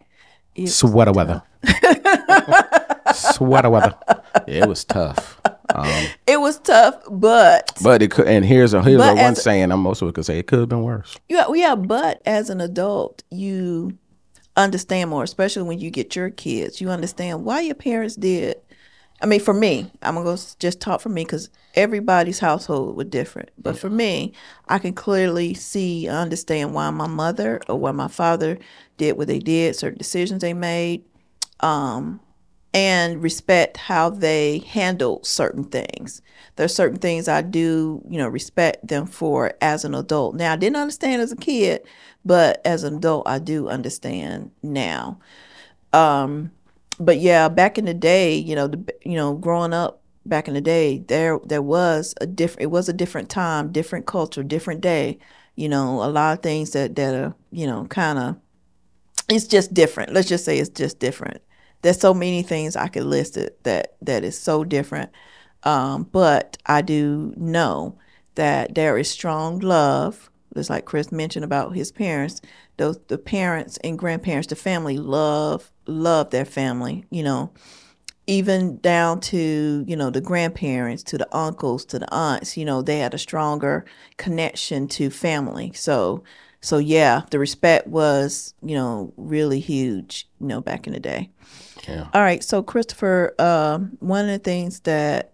It 0.53 0.67
Sweater 0.67 1.11
weather. 1.11 1.41
Sweater 3.13 3.69
weather. 3.69 3.95
Yeah, 4.05 4.43
it 4.63 4.69
was 4.69 4.83
tough. 4.85 5.41
Um, 5.73 6.05
It 6.27 6.39
was 6.39 6.59
tough, 6.59 7.01
but 7.09 7.71
but 7.83 8.01
it 8.01 8.11
could. 8.11 8.27
And 8.27 8.45
here's 8.45 8.73
a 8.73 8.81
here's 8.83 9.01
a 9.01 9.15
one 9.15 9.35
saying 9.35 9.71
I'm 9.71 9.85
also 9.85 10.11
could 10.11 10.25
say 10.25 10.39
it 10.39 10.47
could 10.47 10.59
have 10.59 10.69
been 10.69 10.83
worse. 10.83 11.17
Yeah, 11.27 11.47
yeah, 11.53 11.75
but 11.75 12.21
as 12.25 12.49
an 12.49 12.61
adult, 12.61 13.23
you 13.31 13.97
understand 14.55 15.09
more, 15.09 15.23
especially 15.23 15.63
when 15.63 15.79
you 15.79 15.89
get 15.89 16.15
your 16.15 16.29
kids. 16.29 16.81
You 16.81 16.89
understand 16.89 17.43
why 17.45 17.61
your 17.61 17.75
parents 17.75 18.15
did. 18.15 18.57
I 19.21 19.27
mean, 19.27 19.39
for 19.39 19.53
me, 19.53 19.91
I'm 20.01 20.15
gonna 20.15 20.25
go 20.25 20.37
just 20.59 20.81
talk 20.81 21.01
for 21.01 21.09
me 21.09 21.23
because 21.23 21.49
everybody's 21.73 22.39
household 22.39 22.95
was 22.95 23.07
different. 23.07 23.49
But 23.57 23.77
for 23.77 23.89
me, 23.89 24.33
I 24.67 24.77
can 24.77 24.93
clearly 24.93 25.53
see, 25.53 26.07
understand 26.07 26.73
why 26.73 26.89
my 26.89 27.07
mother 27.07 27.61
or 27.69 27.79
why 27.79 27.91
my 27.91 28.07
father 28.07 28.57
did 28.97 29.17
what 29.17 29.27
they 29.27 29.39
did, 29.39 29.75
certain 29.75 29.97
decisions 29.97 30.41
they 30.41 30.53
made, 30.53 31.03
um, 31.61 32.19
and 32.75 33.23
respect 33.23 33.77
how 33.77 34.09
they 34.09 34.59
handle 34.59 35.23
certain 35.23 35.63
things. 35.63 36.21
There 36.57 36.65
are 36.65 36.69
certain 36.69 36.99
things 36.99 37.29
I 37.29 37.41
do, 37.41 38.03
you 38.09 38.17
know, 38.17 38.27
respect 38.27 38.85
them 38.85 39.05
for 39.05 39.53
as 39.61 39.85
an 39.85 39.95
adult. 39.95 40.35
Now, 40.35 40.51
I 40.51 40.57
didn't 40.57 40.75
understand 40.75 41.21
as 41.21 41.31
a 41.31 41.37
kid, 41.37 41.87
but 42.25 42.61
as 42.65 42.83
an 42.83 42.97
adult, 42.97 43.29
I 43.29 43.39
do 43.39 43.69
understand 43.69 44.51
now. 44.61 45.19
Um, 45.93 46.51
but 46.99 47.19
yeah, 47.19 47.47
back 47.47 47.77
in 47.77 47.85
the 47.85 47.93
day, 47.93 48.35
you 48.35 48.55
know, 48.55 48.67
the 48.67 48.93
you 49.05 49.15
know, 49.15 49.35
growing 49.35 49.73
up 49.73 50.01
back 50.25 50.49
in 50.49 50.53
the 50.53 50.61
day, 50.61 50.97
there 51.07 51.39
there 51.45 51.61
was 51.61 52.13
a 52.19 52.25
different. 52.27 52.63
It 52.63 52.71
was 52.71 52.89
a 52.89 52.93
different 52.93 53.29
time, 53.29 53.71
different 53.71 54.05
culture, 54.05 54.43
different 54.43 54.81
day. 54.81 55.17
You 55.55 55.69
know, 55.69 56.03
a 56.03 56.11
lot 56.11 56.37
of 56.37 56.43
things 56.43 56.71
that 56.71 56.97
that 56.97 57.15
are 57.15 57.35
you 57.51 57.67
know 57.67 57.85
kind 57.85 58.19
of 58.19 58.35
it's 59.29 59.47
just 59.47 59.73
different. 59.73 60.13
Let's 60.13 60.27
just 60.27 60.43
say 60.43 60.59
it's 60.59 60.69
just 60.69 60.99
different. 60.99 61.41
There's 61.85 61.99
so 61.99 62.15
many 62.15 62.41
things 62.41 62.75
I 62.75 62.87
could 62.87 63.03
list 63.03 63.37
it 63.37 63.63
that 63.63 63.95
that 64.01 64.23
is 64.23 64.35
so 64.39 64.63
different. 64.63 65.11
Um, 65.61 66.09
but 66.11 66.57
I 66.65 66.81
do 66.81 67.31
know 67.37 67.99
that 68.35 68.73
there 68.73 68.97
is 68.97 69.07
strong 69.09 69.59
love, 69.59 70.31
It's 70.55 70.69
like 70.69 70.85
Chris 70.85 71.11
mentioned 71.11 71.45
about 71.45 71.75
his 71.75 71.91
parents. 71.91 72.41
Those 72.77 72.97
the 73.07 73.19
parents 73.19 73.77
and 73.83 73.99
grandparents, 73.99 74.47
the 74.47 74.55
family 74.55 74.97
love 74.97 75.71
love 75.85 76.31
their 76.31 76.45
family. 76.45 77.05
You 77.11 77.21
know, 77.21 77.51
even 78.27 78.79
down 78.79 79.19
to 79.21 79.85
you 79.87 79.95
know 79.95 80.09
the 80.09 80.21
grandparents, 80.21 81.03
to 81.03 81.17
the 81.19 81.27
uncles, 81.35 81.85
to 81.85 81.99
the 81.99 82.11
aunts. 82.13 82.57
You 82.57 82.65
know, 82.65 82.81
they 82.81 82.99
had 82.99 83.13
a 83.13 83.19
stronger 83.19 83.85
connection 84.17 84.87
to 84.89 85.09
family. 85.11 85.71
So 85.73 86.23
so 86.61 86.79
yeah, 86.79 87.21
the 87.31 87.39
respect 87.39 87.87
was 87.87 88.55
you 88.63 88.75
know 88.75 89.13
really 89.17 89.59
huge. 89.59 90.27
You 90.39 90.47
know, 90.47 90.61
back 90.61 90.87
in 90.87 90.93
the 90.93 90.99
day. 90.99 91.29
Yeah. 91.87 92.07
All 92.13 92.21
right, 92.21 92.43
so 92.43 92.63
Christopher, 92.63 93.33
um, 93.39 93.97
one 93.99 94.25
of 94.25 94.31
the 94.31 94.39
things 94.39 94.81
that 94.81 95.33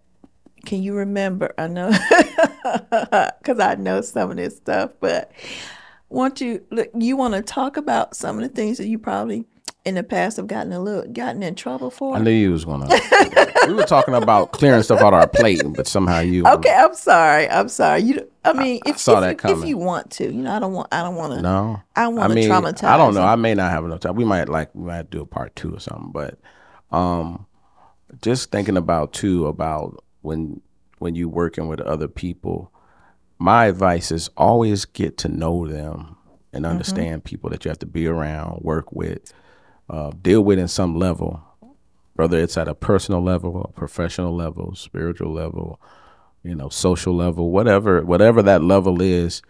can 0.65 0.83
you 0.83 0.93
remember? 0.95 1.53
I 1.57 1.67
know 1.67 1.89
because 3.39 3.59
I 3.59 3.75
know 3.75 4.01
some 4.01 4.31
of 4.31 4.37
this 4.37 4.57
stuff, 4.57 4.91
but 4.99 5.31
want 6.09 6.41
you 6.41 6.63
look, 6.71 6.89
you 6.97 7.17
want 7.17 7.33
to 7.33 7.41
talk 7.41 7.77
about 7.77 8.15
some 8.15 8.37
of 8.37 8.43
the 8.43 8.49
things 8.49 8.77
that 8.77 8.87
you 8.87 8.99
probably 8.99 9.45
in 9.85 9.95
the 9.95 10.03
past 10.03 10.37
have 10.37 10.47
gotten 10.47 10.71
a 10.71 10.79
little 10.79 11.11
gotten 11.11 11.41
in 11.41 11.55
trouble 11.55 11.89
for? 11.89 12.15
I 12.15 12.19
knew 12.19 12.31
you 12.31 12.51
was 12.51 12.65
gonna. 12.65 12.87
we 13.67 13.73
were 13.73 13.83
talking 13.83 14.13
about 14.13 14.51
clearing 14.51 14.83
stuff 14.83 15.01
out 15.01 15.13
of 15.13 15.19
our 15.19 15.27
plate, 15.27 15.61
but 15.75 15.87
somehow 15.87 16.19
you. 16.19 16.45
Okay, 16.51 16.75
I'm 16.75 16.93
sorry. 16.93 17.49
I'm 17.49 17.69
sorry. 17.69 18.01
You. 18.01 18.30
I 18.43 18.53
mean, 18.53 18.81
if, 18.85 18.97
saw 18.97 19.19
if, 19.19 19.21
that 19.21 19.49
you- 19.49 19.61
if 19.61 19.65
you 19.67 19.77
want 19.77 20.11
to, 20.11 20.25
you 20.25 20.41
know, 20.41 20.51
I 20.55 20.59
don't 20.59 20.73
want. 20.73 20.87
I 20.91 21.03
don't 21.03 21.15
want 21.15 21.33
to. 21.33 21.41
No, 21.41 21.81
I 21.95 22.07
want 22.07 22.29
to 22.29 22.35
mean, 22.35 22.49
traumatize. 22.49 22.83
I 22.83 22.97
don't 22.97 23.13
know. 23.13 23.21
I 23.23 23.35
may 23.35 23.53
not 23.53 23.71
have 23.71 23.85
enough 23.85 23.99
time. 23.99 24.15
We 24.15 24.25
might 24.25 24.49
like 24.49 24.73
we 24.73 24.83
might 24.85 25.09
do 25.11 25.21
a 25.21 25.25
part 25.25 25.55
two 25.55 25.75
or 25.75 25.79
something. 25.79 26.11
But 26.11 26.39
um, 26.91 27.45
just 28.21 28.51
thinking 28.51 28.77
about 28.77 29.13
too 29.13 29.47
about 29.47 30.03
when 30.21 30.61
when 30.99 31.15
you 31.15 31.29
working 31.29 31.67
with 31.67 31.81
other 31.81 32.07
people, 32.07 32.71
my 33.39 33.65
advice 33.65 34.11
is 34.11 34.29
always 34.37 34.85
get 34.85 35.17
to 35.19 35.27
know 35.27 35.67
them 35.67 36.17
and 36.53 36.65
Mm-hmm. 36.65 36.71
understand 36.71 37.23
people 37.23 37.49
that 37.51 37.63
you 37.63 37.69
have 37.69 37.79
to 37.79 37.85
be 37.85 38.05
around, 38.07 38.61
work 38.61 38.91
with, 38.91 39.33
uh, 39.89 40.11
deal 40.21 40.41
with 40.43 40.59
in 40.59 40.67
some 40.67 40.95
level, 40.97 41.41
whether 42.15 42.37
it's 42.37 42.57
at 42.57 42.67
a 42.67 42.75
personal 42.75 43.21
level, 43.23 43.61
a 43.63 43.71
professional 43.71 44.35
level, 44.35 44.75
spiritual 44.75 45.31
level, 45.31 45.79
you 46.43 46.55
know, 46.55 46.69
social 46.69 47.15
level, 47.15 47.51
whatever 47.51 48.03
whatever 48.03 48.41
that 48.41 48.63
level 48.63 49.01
is 49.01 49.41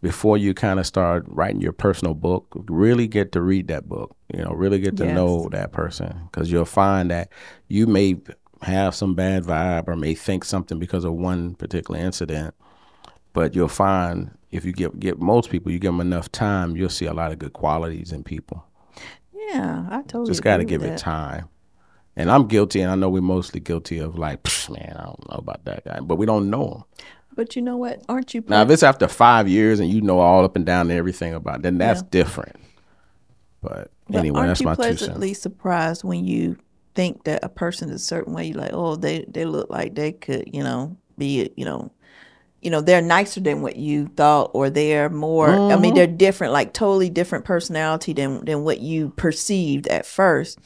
before 0.00 0.36
you 0.36 0.52
kind 0.52 0.80
of 0.80 0.86
start 0.86 1.24
writing 1.28 1.60
your 1.60 1.72
personal 1.72 2.14
book, 2.14 2.46
really 2.68 3.06
get 3.06 3.32
to 3.32 3.40
read 3.40 3.68
that 3.68 3.88
book. 3.88 4.16
You 4.34 4.42
know, 4.42 4.52
really 4.52 4.80
get 4.80 4.96
to 4.96 5.04
Yes. 5.04 5.14
know 5.14 5.48
that 5.52 5.72
person 5.72 6.28
because 6.30 6.50
you'll 6.50 6.64
find 6.64 7.10
that 7.10 7.30
you 7.68 7.86
may 7.86 8.16
have 8.62 8.94
some 8.94 9.14
bad 9.14 9.44
vibe 9.44 9.88
or 9.88 9.96
may 9.96 10.14
think 10.14 10.44
something 10.44 10.78
because 10.78 11.04
of 11.04 11.12
one 11.14 11.54
particular 11.54 12.00
incident, 12.00 12.54
but 13.32 13.54
you'll 13.54 13.68
find 13.68 14.30
if 14.50 14.64
you 14.64 14.72
give 14.72 14.98
get 14.98 15.18
most 15.20 15.50
people, 15.50 15.72
you 15.72 15.78
give 15.78 15.92
them 15.92 16.00
enough 16.00 16.30
time, 16.32 16.76
you'll 16.76 16.88
see 16.88 17.06
a 17.06 17.14
lot 17.14 17.32
of 17.32 17.38
good 17.38 17.52
qualities 17.52 18.12
in 18.12 18.22
people. 18.24 18.64
Yeah, 19.32 19.86
I 19.90 20.02
totally. 20.02 20.26
Just 20.26 20.42
got 20.42 20.58
to 20.58 20.64
give 20.64 20.82
it 20.82 20.96
time. 20.96 21.48
And 22.16 22.30
I'm 22.30 22.46
guilty, 22.46 22.80
and 22.80 22.90
I 22.90 22.94
know 22.94 23.08
we're 23.08 23.22
mostly 23.22 23.60
guilty 23.60 23.98
of 23.98 24.18
like, 24.18 24.40
man, 24.68 24.96
I 24.98 25.04
don't 25.04 25.28
know 25.30 25.36
about 25.38 25.64
that 25.64 25.84
guy, 25.84 26.00
but 26.00 26.16
we 26.16 26.26
don't 26.26 26.50
know 26.50 26.68
him. 26.68 26.84
But 27.34 27.56
you 27.56 27.62
know 27.62 27.76
what? 27.78 28.02
Aren't 28.08 28.34
you? 28.34 28.44
Now, 28.46 28.62
if 28.62 28.70
it's 28.70 28.82
after 28.82 29.08
five 29.08 29.48
years 29.48 29.80
and 29.80 29.90
you 29.90 30.00
know 30.02 30.18
all 30.20 30.44
up 30.44 30.56
and 30.56 30.66
down 30.66 30.90
and 30.90 30.98
everything 30.98 31.32
about, 31.34 31.56
it, 31.60 31.62
then 31.62 31.78
that's 31.78 32.02
Yeah. 32.02 32.08
different. 32.10 32.56
But, 33.60 33.90
But 34.08 34.18
anyway, 34.18 34.46
that's 34.46 34.64
my 34.64 34.74
two 34.76 34.96
cents. 34.96 35.02
Aren't 35.02 35.26
you 35.26 35.26
pleasantly 35.28 35.34
surprised 35.34 36.04
when 36.04 36.24
you 36.26 36.56
think 36.94 37.24
that 37.24 37.44
a 37.44 37.48
person 37.48 37.88
is 37.90 38.02
a 38.02 38.04
certain 38.04 38.34
way? 38.34 38.46
You're 38.46 38.58
like, 38.60 38.72
oh, 38.72 38.96
they 38.96 39.24
they 39.28 39.44
look 39.44 39.70
like 39.70 39.94
they 39.94 40.12
could, 40.12 40.50
you 40.52 40.62
know, 40.62 40.96
be, 41.18 41.50
you 41.56 41.64
know, 41.64 41.90
you 42.60 42.70
know, 42.70 42.80
they're 42.80 43.02
nicer 43.02 43.40
than 43.40 43.62
what 43.62 43.76
you 43.76 44.08
thought, 44.08 44.50
or 44.54 44.70
they're 44.70 45.08
more. 45.10 45.64
I 45.70 45.76
Mm-hmm. 45.76 45.82
mean, 45.82 45.94
they're 45.94 46.06
different, 46.06 46.52
like 46.52 46.72
totally 46.74 47.10
different 47.10 47.44
personality 47.44 48.12
than 48.12 48.44
than 48.44 48.64
what 48.64 48.80
you 48.80 49.10
perceived 49.10 49.86
at 49.88 50.06
first. 50.06 50.58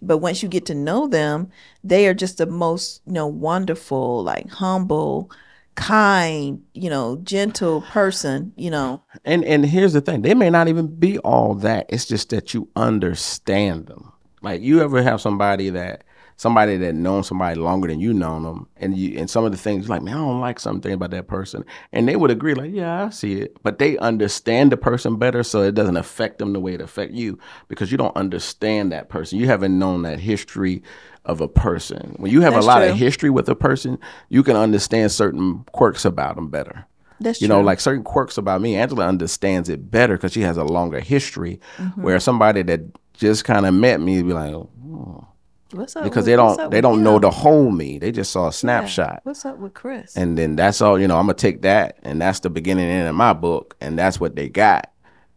But 0.00 0.18
once 0.18 0.42
you 0.42 0.48
get 0.48 0.66
to 0.66 0.74
know 0.74 1.08
them, 1.08 1.50
they 1.82 2.06
are 2.06 2.14
just 2.14 2.38
the 2.38 2.46
most, 2.46 3.02
you 3.06 3.12
know, 3.12 3.26
wonderful, 3.26 4.22
like 4.22 4.48
humble, 4.50 5.30
kind, 5.74 6.62
you 6.74 6.90
know, 6.90 7.16
gentle 7.22 7.82
person. 7.82 8.52
You 8.56 8.70
know, 8.70 9.02
And 9.24 9.44
and 9.44 9.64
here's 9.66 9.92
the 9.92 10.00
thing: 10.00 10.22
they 10.22 10.34
may 10.34 10.50
not 10.50 10.68
even 10.68 10.86
be 10.86 11.18
all 11.18 11.54
that. 11.56 11.86
It's 11.88 12.06
just 12.06 12.30
that 12.30 12.54
you 12.54 12.68
understand 12.76 13.86
them. 13.86 14.12
Like 14.42 14.62
you 14.62 14.80
ever 14.82 15.02
have 15.02 15.20
somebody 15.20 15.70
that 15.70 16.04
somebody 16.38 16.78
that 16.78 16.94
known 16.94 17.22
somebody 17.22 17.56
longer 17.56 17.88
than 17.88 18.00
you 18.00 18.14
known 18.14 18.44
them, 18.44 18.66
and 18.78 18.96
you 18.96 19.18
and 19.18 19.28
some 19.28 19.44
of 19.44 19.52
the 19.52 19.58
things 19.58 19.90
like, 19.90 20.00
man, 20.00 20.14
I 20.14 20.18
don't 20.18 20.40
like 20.40 20.58
something 20.58 20.92
about 20.92 21.10
that 21.10 21.28
person, 21.28 21.64
and 21.92 22.08
they 22.08 22.16
would 22.16 22.30
agree, 22.30 22.54
like, 22.54 22.72
yeah, 22.72 23.04
I 23.04 23.10
see 23.10 23.34
it, 23.42 23.56
but 23.62 23.78
they 23.78 23.98
understand 23.98 24.72
the 24.72 24.78
person 24.78 25.16
better, 25.16 25.42
so 25.42 25.60
it 25.60 25.74
doesn't 25.74 25.98
affect 25.98 26.38
them 26.38 26.54
the 26.54 26.60
way 26.60 26.72
it 26.72 26.80
affect 26.80 27.12
you 27.12 27.38
because 27.68 27.92
you 27.92 27.98
don't 27.98 28.16
understand 28.16 28.92
that 28.92 29.10
person. 29.10 29.38
You 29.38 29.46
haven't 29.46 29.78
known 29.78 30.02
that 30.02 30.20
history 30.20 30.82
of 31.26 31.42
a 31.42 31.48
person. 31.48 32.14
When 32.16 32.32
you 32.32 32.40
have 32.40 32.54
That's 32.54 32.64
a 32.64 32.68
lot 32.68 32.78
true. 32.78 32.90
of 32.90 32.96
history 32.96 33.28
with 33.28 33.48
a 33.50 33.54
person, 33.54 33.98
you 34.30 34.42
can 34.42 34.56
understand 34.56 35.12
certain 35.12 35.64
quirks 35.72 36.06
about 36.06 36.36
them 36.36 36.48
better 36.48 36.86
that's 37.20 37.40
you 37.40 37.48
true. 37.48 37.56
know, 37.56 37.62
like 37.62 37.80
certain 37.80 38.04
quirks 38.04 38.38
about 38.38 38.60
me, 38.60 38.76
Angela 38.76 39.06
understands 39.06 39.68
it 39.68 39.90
better 39.90 40.16
because 40.16 40.32
she 40.32 40.42
has 40.42 40.56
a 40.56 40.64
longer 40.64 41.00
history. 41.00 41.60
Mm-hmm. 41.76 42.02
Where 42.02 42.20
somebody 42.20 42.62
that 42.62 42.80
just 43.14 43.44
kind 43.44 43.66
of 43.66 43.74
met 43.74 44.00
me 44.00 44.22
would 44.22 44.28
be 44.28 44.34
like, 44.34 44.54
oh, 44.54 45.26
what's 45.72 45.96
up? 45.96 46.02
because 46.04 46.16
with- 46.22 46.26
they 46.26 46.36
don't 46.36 46.70
they 46.70 46.80
don't 46.80 46.98
him? 46.98 47.04
know 47.04 47.18
the 47.18 47.30
whole 47.30 47.70
me. 47.70 47.98
They 47.98 48.12
just 48.12 48.30
saw 48.32 48.44
a 48.44 48.46
Yeah. 48.46 48.50
snapshot, 48.50 49.20
What's 49.24 49.44
up 49.44 49.58
with 49.58 49.74
Chris? 49.74 50.16
and 50.16 50.36
then 50.38 50.56
that's 50.56 50.80
all. 50.80 50.98
You 50.98 51.08
know, 51.08 51.16
I'm 51.18 51.26
gonna 51.26 51.34
take 51.34 51.62
that, 51.62 51.98
and 52.02 52.20
that's 52.20 52.40
the 52.40 52.50
beginning 52.50 52.84
and 52.84 53.00
end 53.00 53.08
of 53.08 53.14
my 53.14 53.32
book, 53.32 53.76
and 53.80 53.98
that's 53.98 54.18
what 54.20 54.36
they 54.36 54.48
got. 54.48 54.90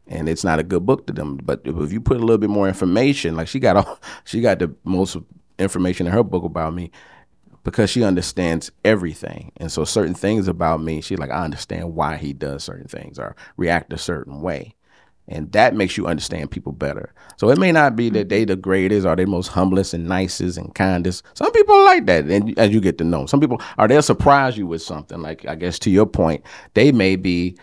And 0.08 0.28
it's 0.28 0.44
not 0.44 0.60
a 0.60 0.64
good 0.64 0.86
book 0.86 1.08
to 1.08 1.14
them. 1.14 1.38
But 1.44 1.62
if 1.64 1.78
if 1.78 1.94
you 1.94 2.02
put 2.02 2.18
a 2.18 2.22
little 2.22 2.38
bit 2.38 2.50
more 2.50 2.68
information, 2.68 3.36
like 3.36 3.48
she 3.48 3.60
got 3.60 3.78
all, 3.78 4.00
she 4.26 4.42
got 4.42 4.60
the 4.60 4.74
most 4.84 5.16
information 5.60 6.08
in 6.08 6.14
her 6.14 6.24
book 6.24 6.44
about 6.44 6.74
me 6.74 6.92
because 7.64 7.90
she 7.92 8.04
understands 8.04 8.72
everything. 8.84 9.52
And 9.58 9.72
so 9.72 9.84
certain 9.86 10.16
things 10.16 10.48
about 10.48 10.82
me, 10.82 11.00
she's 11.02 11.20
like, 11.20 11.30
I 11.30 11.44
understand 11.46 11.94
why 11.96 12.18
he 12.18 12.34
does 12.34 12.64
certain 12.64 12.88
things 12.88 13.20
or 13.20 13.36
react 13.58 13.94
a 13.94 13.98
certain 13.98 14.42
way. 14.42 14.74
And 15.28 15.52
that 15.54 15.76
makes 15.76 15.98
you 15.98 16.08
understand 16.08 16.52
people 16.52 16.74
better. 16.74 17.14
So 17.38 17.50
it 17.50 17.58
may 17.58 17.72
not 17.72 17.96
be 17.96 18.10
that 18.10 18.30
they 18.30 18.44
the 18.44 18.56
greatest 18.56 19.06
or 19.06 19.16
they 19.16 19.26
most 19.26 19.48
humblest 19.48 19.94
and 19.94 20.08
nicest 20.08 20.58
and 20.58 20.74
kindest. 20.76 21.24
Some 21.36 21.52
people 21.52 21.84
like 21.86 22.06
that, 22.08 22.26
and 22.26 22.58
as 22.60 22.72
you 22.72 22.82
get 22.82 22.98
to 22.98 23.04
know, 23.04 23.26
some 23.26 23.40
people 23.40 23.62
are 23.78 23.88
they'll 23.88 24.02
surprise 24.02 24.58
you 24.58 24.68
with 24.68 24.82
something. 24.82 25.22
Like 25.22 25.46
I 25.48 25.56
guess 25.56 25.80
to 25.80 25.90
your 25.90 26.06
point, 26.06 26.44
they 26.74 26.92
may 26.92 27.16
be 27.16 27.56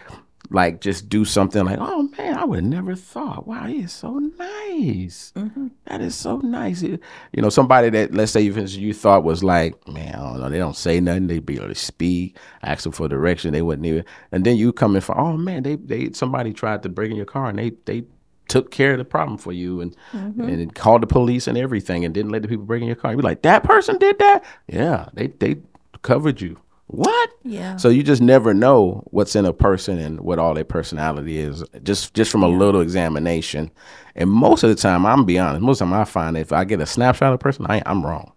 like 0.51 0.81
just 0.81 1.09
do 1.09 1.25
something 1.25 1.65
like, 1.65 1.79
oh 1.81 2.09
man, 2.17 2.37
I 2.37 2.45
would 2.45 2.65
never 2.65 2.95
thought. 2.95 3.47
Wow, 3.47 3.67
he 3.67 3.81
is 3.81 3.93
so 3.93 4.19
nice. 4.19 5.33
Mm-hmm. 5.37 5.69
That 5.87 6.01
is 6.01 6.15
so 6.15 6.39
nice. 6.39 6.83
You 6.83 6.99
you 7.33 7.43
know, 7.43 7.51
somebody 7.51 7.91
that 7.91 8.15
let's 8.15 8.33
say 8.33 8.43
even 8.43 8.67
you 8.67 8.95
thought 8.95 9.25
was 9.25 9.45
like, 9.45 9.87
man, 9.89 10.15
I 10.15 10.19
don't 10.19 10.41
know, 10.41 10.49
they 10.49 10.59
don't 10.59 10.77
say 10.77 11.01
nothing. 11.01 11.27
They 11.27 11.39
barely 11.39 11.75
speak. 11.75 12.39
Ask 12.63 12.85
them 12.85 12.93
for 12.93 13.09
direction, 13.09 13.53
they 13.53 13.63
wouldn't 13.63 13.87
even. 13.87 14.05
And 14.33 14.45
then 14.45 14.57
you 14.57 14.73
come 14.73 14.97
in 14.97 15.03
for, 15.03 15.19
oh 15.19 15.37
man, 15.37 15.63
they 15.63 15.77
they 15.77 16.13
somebody 16.13 16.53
tried 16.53 16.83
to 16.85 16.89
break 16.89 17.11
in 17.11 17.17
your 17.17 17.27
car 17.27 17.49
and 17.49 17.59
they 17.59 17.73
they 17.85 18.05
took 18.49 18.71
care 18.71 18.93
of 18.93 18.99
the 18.99 19.05
problem 19.05 19.37
for 19.37 19.53
you 19.53 19.81
and 19.83 19.95
mm-hmm. 20.13 20.41
and 20.41 20.75
called 20.75 21.03
the 21.03 21.07
police 21.07 21.47
and 21.47 21.59
everything 21.59 22.05
and 22.05 22.15
didn't 22.15 22.33
let 22.33 22.43
the 22.43 22.49
people 22.49 22.65
break 22.65 22.81
in 22.81 22.87
your 22.87 22.97
car. 22.97 23.11
You 23.11 23.19
be 23.19 23.23
like, 23.23 23.43
that 23.43 23.63
person 23.63 23.99
did 23.99 24.19
that? 24.19 24.45
Yeah, 24.67 25.09
they 25.13 25.29
they 25.29 25.57
covered 26.03 26.41
you. 26.41 26.59
What? 26.89 27.31
Yeah. 27.45 27.77
So 27.77 27.91
you 27.91 28.03
just 28.03 28.23
never 28.23 28.55
know 28.55 29.05
what's 29.11 29.37
in 29.37 29.45
a 29.45 29.53
person 29.53 29.99
and 29.99 30.21
what 30.21 30.39
all 30.39 30.55
their 30.55 30.65
personality 30.65 31.39
is, 31.39 31.63
just 31.83 32.15
just 32.15 32.31
from 32.31 32.43
a 32.43 32.49
little 32.49 32.81
examination. 32.81 33.71
And 34.15 34.31
most 34.31 34.63
of 34.63 34.71
the 34.71 34.75
time, 34.75 35.05
I'm 35.05 35.27
be 35.27 35.39
honest. 35.39 35.63
Most 35.63 35.83
of 35.83 35.89
the 35.89 35.95
time, 35.95 36.01
I 36.01 36.05
find 36.05 36.37
if 36.37 36.51
I 36.51 36.65
get 36.65 36.81
a 36.81 36.87
snapshot 36.87 37.29
of 37.29 37.35
a 37.35 37.39
person, 37.39 37.67
I, 37.69 37.83
I'm 37.85 38.05
wrong. 38.05 38.33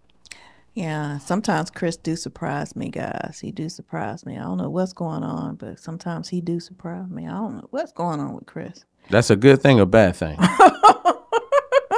Yeah, 0.74 1.18
sometimes 1.18 1.70
Chris 1.70 1.96
do 1.96 2.14
surprise 2.14 2.76
me, 2.76 2.90
guys. 2.90 3.38
He 3.40 3.52
do 3.52 3.68
surprise 3.70 4.24
me. 4.26 4.38
I 4.38 4.42
don't 4.42 4.58
know 4.58 4.70
what's 4.70 4.92
going 4.92 5.22
on, 5.22 5.56
but 5.56 5.78
sometimes 5.78 6.28
he 6.28 6.40
do 6.42 6.60
surprise 6.60 7.08
me. 7.08 7.26
I 7.26 7.30
don't 7.32 7.56
know 7.56 7.66
what's 7.70 7.92
going 7.92 8.20
on 8.20 8.34
with 8.34 8.46
Chris. 8.46 8.84
That's 9.08 9.30
a 9.30 9.36
good 9.36 9.62
thing 9.62 9.80
or 9.80 9.86
bad 9.86 10.14
thing. 10.14 10.38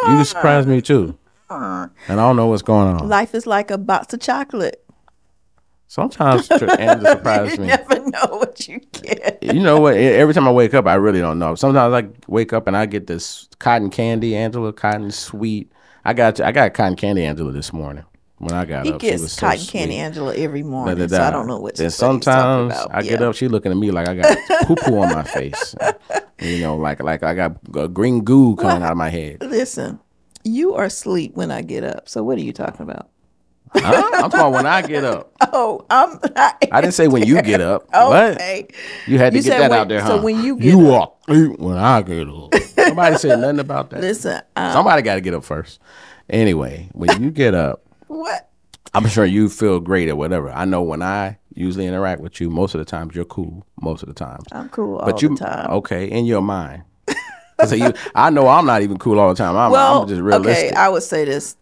you 0.08 0.24
surprise 0.24 0.66
me 0.68 0.80
too, 0.80 1.18
and 1.50 1.90
I 2.08 2.14
don't 2.14 2.36
know 2.36 2.46
what's 2.46 2.62
going 2.62 2.94
on. 2.94 3.08
Life 3.08 3.34
is 3.34 3.44
like 3.44 3.72
a 3.72 3.78
box 3.78 4.14
of 4.14 4.20
chocolate. 4.20 4.83
Sometimes 5.86 6.50
Angela 6.50 7.10
surprises 7.16 7.58
me. 7.58 7.66
you 7.66 7.76
never 7.76 8.00
know 8.10 8.26
what 8.38 8.66
you 8.68 8.80
get. 8.92 9.38
You 9.42 9.60
know 9.60 9.80
what? 9.80 9.96
Every 9.96 10.34
time 10.34 10.48
I 10.48 10.52
wake 10.52 10.74
up, 10.74 10.86
I 10.86 10.94
really 10.94 11.20
don't 11.20 11.38
know. 11.38 11.54
Sometimes 11.54 11.94
I 11.94 12.08
wake 12.26 12.52
up 12.52 12.66
and 12.66 12.76
I 12.76 12.86
get 12.86 13.06
this 13.06 13.48
cotton 13.58 13.90
candy, 13.90 14.34
Angela, 14.34 14.72
cotton 14.72 15.10
sweet. 15.10 15.70
I 16.04 16.12
got 16.12 16.40
I 16.40 16.52
got 16.52 16.74
cotton 16.74 16.96
candy, 16.96 17.24
Angela, 17.24 17.52
this 17.52 17.72
morning 17.72 18.04
when 18.38 18.52
I 18.52 18.64
got 18.64 18.84
He 18.86 18.92
up. 18.92 19.02
Was 19.02 19.10
gets 19.10 19.32
so 19.34 19.40
cotton 19.46 19.58
sweet. 19.60 19.70
candy 19.72 19.96
Angela 19.96 20.34
every 20.34 20.62
Da, 20.62 20.68
morning, 20.68 20.98
da, 20.98 21.06
so. 21.06 21.22
I 21.22 21.30
don't 21.30 21.46
know 21.46 21.58
what. 21.60 21.78
He's 21.78 21.94
sometimes 21.94 22.74
about. 22.74 22.94
I 22.94 23.02
get 23.02 23.22
up, 23.22 23.34
she 23.36 23.48
looking 23.48 23.70
at 23.70 23.78
me 23.78 23.90
like 23.90 24.08
I 24.08 24.14
got 24.16 24.36
poo 24.66 24.76
poo 24.76 24.98
on 24.98 25.12
my 25.14 25.22
face. 25.22 25.74
You 26.40 26.60
know, 26.60 26.76
like 26.76 27.02
like 27.02 27.22
I 27.22 27.34
got 27.34 27.94
green 27.94 28.24
goo 28.24 28.56
coming 28.56 28.82
out 28.82 28.92
of 28.92 28.98
my 28.98 29.10
head. 29.10 29.38
Listen, 29.42 30.00
you 30.42 30.74
are 30.74 30.84
asleep 30.84 31.34
when 31.36 31.50
I 31.50 31.62
get 31.62 31.84
up. 31.84 32.08
So 32.08 32.22
what 32.24 32.36
are 32.38 32.42
you 32.42 32.52
talking 32.52 32.82
about? 32.82 33.08
Huh? 33.76 34.10
I'm 34.24 34.30
talking 34.30 34.52
when 34.52 34.66
I 34.66 34.82
get 34.82 35.04
up. 35.04 35.32
Oh, 35.56 35.84
I'm. 35.88 36.18
I, 36.34 36.54
I 36.72 36.80
didn't 36.80 36.94
say 36.94 37.06
when 37.06 37.22
you 37.24 37.40
get 37.42 37.60
up. 37.60 37.86
What? 37.92 38.32
okay. 38.34 38.66
You 39.06 39.18
had 39.18 39.32
to 39.32 39.38
You 39.38 39.44
get 39.44 39.58
that 39.58 39.70
when- 39.70 39.78
out 39.78 39.88
there, 39.88 40.00
huh? 40.00 40.08
so 40.08 40.22
when 40.22 40.42
you 40.42 40.56
get 40.56 40.66
you 40.66 40.90
are 40.92 41.12
when 41.28 41.76
I 41.76 42.02
get 42.02 42.26
up. 42.28 42.52
Nobody 42.76 43.16
said 43.18 43.38
nothing 43.40 43.60
about 43.60 43.90
that. 43.90 44.00
Listen, 44.00 44.40
um, 44.56 44.72
Somebody 44.72 45.02
got 45.02 45.14
to 45.14 45.20
get 45.20 45.32
up 45.34 45.44
first. 45.44 45.78
Anyway, 46.28 46.88
when 46.92 47.22
you 47.22 47.30
get 47.30 47.54
up, 47.54 47.84
what? 48.08 48.48
I'm 48.94 49.06
sure 49.08 49.24
you 49.24 49.48
feel 49.48 49.78
great 49.80 50.08
or 50.08 50.16
whatever. 50.16 50.50
I 50.50 50.64
know 50.64 50.82
when 50.82 51.02
I 51.02 51.38
usually 51.54 51.86
interact 51.86 52.20
with 52.20 52.40
you, 52.40 52.50
most 52.50 52.74
of 52.74 52.78
the 52.80 52.84
times 52.84 53.14
you're 53.14 53.24
cool. 53.24 53.64
Most 53.80 54.02
of 54.02 54.08
the 54.08 54.14
times, 54.14 54.44
I'm 54.50 54.68
cool 54.70 54.96
all 54.98 55.06
but 55.06 55.22
you 55.22 55.28
the 55.30 55.36
time. 55.36 55.70
okay 55.70 56.06
in 56.10 56.24
your 56.24 56.42
mind. 56.42 56.82
so 57.66 57.74
you, 57.76 57.92
I 58.14 58.30
know 58.30 58.48
I'm 58.48 58.66
not 58.66 58.82
even 58.82 58.98
cool 58.98 59.20
all 59.20 59.28
the 59.28 59.36
time. 59.36 59.56
I'm, 59.56 59.70
well, 59.70 60.02
I'm 60.02 60.08
just 60.08 60.20
realistic. 60.20 60.72
okay. 60.72 60.74
I 60.74 60.88
would 60.88 61.02
say 61.04 61.24
this 61.24 61.56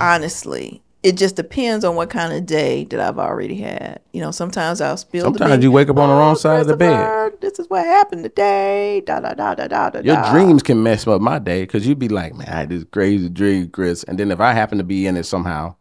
honestly. 0.00 0.82
It 1.04 1.16
just 1.16 1.36
depends 1.36 1.84
on 1.84 1.94
what 1.94 2.10
kind 2.10 2.32
of 2.32 2.44
day 2.44 2.84
that 2.86 2.98
I've 2.98 3.18
already 3.18 3.54
had. 3.54 4.00
You 4.12 4.20
know, 4.20 4.32
sometimes 4.32 4.80
I'll 4.80 4.96
spill. 4.96 5.26
Sometimes 5.26 5.62
you 5.62 5.70
wake 5.70 5.88
up 5.88 5.96
on 5.96 6.08
the 6.08 6.14
wrong 6.14 6.34
side 6.34 6.62
of 6.62 6.66
the 6.66 6.76
bed. 6.76 7.40
This 7.40 7.60
is 7.60 7.70
what 7.70 7.84
happened 7.84 8.24
today. 8.24 9.02
Da 9.06 9.20
da 9.20 9.34
da 9.34 9.54
da 9.54 9.68
da 9.68 9.90
da. 9.90 10.00
Your 10.00 10.20
dreams 10.32 10.62
can 10.62 10.82
mess 10.82 11.06
up 11.06 11.20
my 11.20 11.38
day 11.38 11.62
because 11.62 11.86
you'd 11.86 12.00
be 12.00 12.08
like, 12.08 12.34
man, 12.34 12.48
I 12.48 12.56
had 12.56 12.68
this 12.68 12.84
crazy 12.90 13.28
dream, 13.28 13.70
Chris. 13.70 14.02
And 14.04 14.18
then 14.18 14.32
if 14.32 14.40
I 14.40 14.52
happen 14.52 14.78
to 14.78 14.84
be 14.84 15.06
in 15.06 15.16
it 15.16 15.24
somehow, 15.24 15.76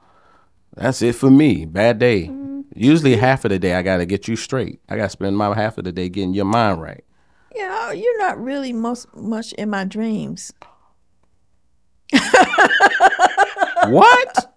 that's 0.75 1.01
it 1.01 1.15
for 1.15 1.31
me. 1.31 1.65
Bad 1.65 1.97
day. 1.97 2.27
Mm-hmm. 2.27 2.61
Usually 2.75 3.15
half 3.15 3.43
of 3.43 3.49
the 3.49 3.57
day, 3.57 3.73
I 3.73 3.81
got 3.81 3.97
to 3.97 4.05
get 4.05 4.27
you 4.27 4.35
straight. 4.35 4.79
I 4.87 4.97
got 4.97 5.05
to 5.05 5.09
spend 5.09 5.35
my 5.35 5.55
half 5.55 5.79
of 5.79 5.85
the 5.85 5.91
day 5.91 6.09
getting 6.09 6.35
your 6.35 6.45
mind 6.45 6.79
right. 6.79 7.03
Yeah, 7.55 7.91
you're 7.91 8.19
not 8.19 8.39
really 8.39 8.71
most 8.71 9.07
much 9.15 9.51
in 9.53 9.71
my 9.71 9.83
dreams. 9.83 10.53
What? 13.85 14.53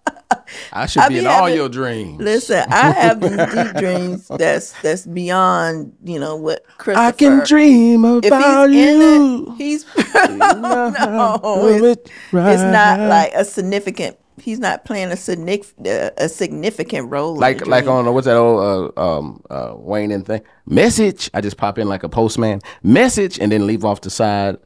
I 0.73 0.85
should 0.85 1.03
I 1.03 1.07
be 1.09 1.15
be 1.15 1.19
in 1.19 1.27
all 1.27 1.49
your 1.49 1.69
dreams. 1.69 2.19
Listen, 2.21 2.63
I 2.69 2.91
have 2.91 3.19
these 3.21 3.31
deep 3.37 3.75
dreams 3.77 4.27
that's 4.27 4.73
that's 4.81 5.05
beyond 5.05 5.93
you 6.03 6.19
know 6.19 6.35
what 6.35 6.63
Christopher. 6.77 7.07
I 7.07 7.11
can 7.11 7.45
dream 7.45 8.03
If 8.05 8.25
about 8.25 8.69
he's 8.69 8.77
you. 8.85 9.47
it, 9.51 9.55
he's 9.57 9.85
no, 10.29 11.67
it's, 11.67 12.11
it's 12.31 12.63
not 12.63 12.99
like 12.99 13.31
a 13.35 13.45
significant. 13.45 14.17
He's 14.37 14.59
not 14.59 14.85
playing 14.85 15.11
a 15.11 15.17
significant 15.17 16.13
a 16.17 16.27
significant 16.27 17.11
role. 17.11 17.35
like 17.35 17.67
like 17.67 17.85
on 17.85 18.11
what's 18.13 18.25
that 18.25 18.37
old 18.37 18.93
uh, 18.97 19.01
um 19.17 19.43
uh 19.49 19.73
Wayne 19.75 20.11
and 20.11 20.25
thing 20.25 20.41
message. 20.65 21.29
I 21.33 21.41
just 21.41 21.57
pop 21.57 21.77
in 21.77 21.87
like 21.87 22.03
a 22.03 22.09
postman 22.09 22.61
message 22.81 23.39
and 23.39 23.51
then 23.51 23.67
leave 23.67 23.85
off 23.85 24.01
the 24.01 24.09
side. 24.09 24.57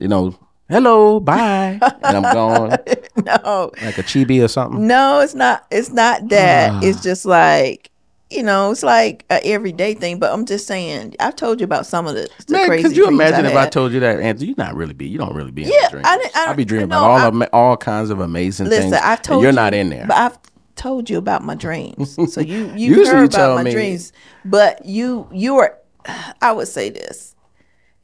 You 0.00 0.08
know, 0.08 0.34
hello, 0.70 1.20
bye, 1.20 1.78
and 2.02 2.16
I'm 2.16 2.22
gone 2.34 2.70
no, 3.16 3.70
like 3.82 3.98
a 3.98 4.02
chibi 4.02 4.42
or 4.42 4.48
something. 4.48 4.86
no, 4.86 5.20
it's 5.20 5.34
not. 5.34 5.66
It's 5.70 5.90
not 5.90 6.28
that. 6.30 6.70
Ah. 6.72 6.80
it's 6.82 7.02
just 7.02 7.24
like 7.26 7.90
you 8.30 8.44
know, 8.44 8.70
it's 8.70 8.84
like 8.84 9.24
a 9.28 9.44
everyday 9.44 9.92
thing. 9.94 10.18
But 10.20 10.32
I'm 10.32 10.46
just 10.46 10.66
saying. 10.68 11.16
I've 11.18 11.34
told 11.34 11.60
you 11.60 11.64
about 11.64 11.84
some 11.84 12.06
of 12.06 12.14
the, 12.14 12.30
the 12.46 12.52
Man, 12.52 12.66
crazy. 12.68 12.82
could 12.88 12.96
you 12.96 13.08
imagine 13.08 13.44
if 13.44 13.56
I 13.56 13.68
told 13.68 13.90
you 13.92 13.98
that, 14.00 14.20
Anthony? 14.20 14.50
You 14.50 14.54
not 14.56 14.74
really 14.76 14.94
be. 14.94 15.08
You 15.08 15.18
don't 15.18 15.34
really 15.34 15.50
be 15.50 15.64
in 15.64 15.68
Yeah, 15.72 15.88
the. 15.88 16.06
I 16.06 16.16
didn't- 16.16 16.36
I 16.36 16.50
I 16.50 16.52
be 16.54 16.64
dreaming 16.64 16.84
about 16.86 17.02
all 17.02 17.16
I- 17.18 17.26
of 17.26 17.48
all 17.52 17.76
kinds 17.76 18.08
of 18.10 18.20
amazing 18.20 18.68
Listen, 18.68 18.90
things. 18.90 19.02
I've 19.02 19.18
and 19.18 19.24
told 19.24 19.42
you're 19.42 19.50
you, 19.50 19.56
not 19.56 19.74
in 19.74 19.88
there. 19.90 20.06
But 20.06 20.16
I've 20.16 20.38
told 20.76 21.10
you 21.10 21.18
about 21.18 21.42
my 21.42 21.56
dreams. 21.56 22.16
So 22.32 22.40
you 22.40 22.66
you 22.76 22.94
Usually 22.96 23.06
heard 23.08 23.34
about 23.34 23.56
my 23.56 23.64
me- 23.64 23.72
dreams. 23.72 24.12
But 24.44 24.84
you 24.86 25.28
you 25.32 25.56
are 25.56 25.76
I 26.40 26.52
would 26.52 26.68
say 26.68 26.88
this. 26.90 27.34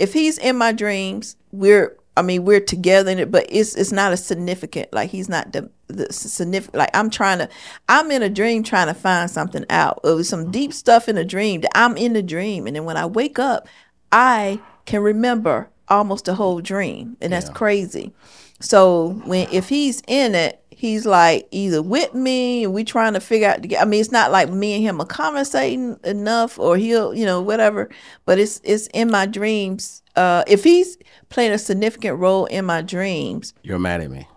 If 0.01 0.13
he's 0.13 0.39
in 0.39 0.59
my 0.59 0.73
dreams, 0.73 1.37
we're 1.53 1.97
I 2.17 2.23
mean, 2.23 2.45
we're 2.45 2.61
together 2.61 3.11
in 3.11 3.19
it, 3.19 3.31
but 3.31 3.47
it's 3.49 3.75
it's 3.75 3.93
not 3.93 4.13
a 4.13 4.17
significant 4.17 4.93
like 4.93 5.11
he's 5.11 5.29
not 5.29 5.53
the, 5.53 5.71
the 5.89 6.13
significant 6.13 6.77
like 6.77 6.91
I'm 6.95 7.11
trying 7.11 7.39
to 7.39 7.49
I'm 7.89 8.11
in 8.11 8.23
a 8.23 8.31
dream 8.31 8.63
trying 8.63 8.87
to 8.87 8.95
find 8.95 9.31
something 9.31 9.67
out. 9.69 10.01
It 10.05 10.15
was 10.15 10.29
some 10.29 10.43
mm-hmm. 10.43 10.51
deep 10.51 10.73
stuff 10.73 11.09
in 11.09 11.19
a 11.19 11.25
dream 11.25 11.61
that 11.61 11.73
I'm 11.75 11.97
in 11.97 12.15
the 12.15 12.23
dream 12.23 12.67
and 12.67 12.75
then 12.75 12.85
when 12.85 12.97
I 12.97 13.07
wake 13.07 13.39
up, 13.39 13.69
I 14.13 14.61
can 14.87 15.03
remember 15.03 15.69
almost 15.89 16.25
the 16.25 16.35
whole 16.35 16.61
dream. 16.61 17.17
And 17.21 17.33
that's 17.33 17.51
crazy. 17.51 18.13
So 18.61 19.21
when 19.27 19.49
if 19.53 19.69
he's 19.69 20.03
in 20.07 20.35
it, 20.35 20.63
he's 20.79 21.05
like 21.07 21.49
either 21.51 21.83
with 21.83 22.13
me 22.15 22.65
and 22.65 22.73
we 22.75 22.85
trying 22.85 23.15
to 23.15 23.21
figure 23.21 23.49
out. 23.49 23.61
I 23.81 23.85
mean, 23.87 24.01
it's 24.01 24.13
not 24.13 24.31
like 24.31 24.51
me 24.51 24.75
and 24.75 24.85
him 24.85 25.01
are 25.01 25.07
conversating 25.07 25.99
enough, 26.05 26.59
or 26.59 26.77
he'll, 26.77 27.15
you 27.15 27.25
know, 27.25 27.41
whatever. 27.41 27.89
But 28.27 28.39
it's 28.39 28.61
it's 28.63 28.87
in 28.89 29.11
my 29.11 29.27
dreams. 29.27 30.03
Uh, 30.15 30.45
if 30.47 30.63
he's 30.65 30.97
playing 31.31 31.53
a 31.53 31.59
significant 31.59 32.19
role 32.19 32.45
in 32.47 32.65
my 32.67 32.83
dreams, 32.83 33.53
You're 33.63 33.79
mad 33.79 34.01
at 34.03 34.11
me. 34.11 34.29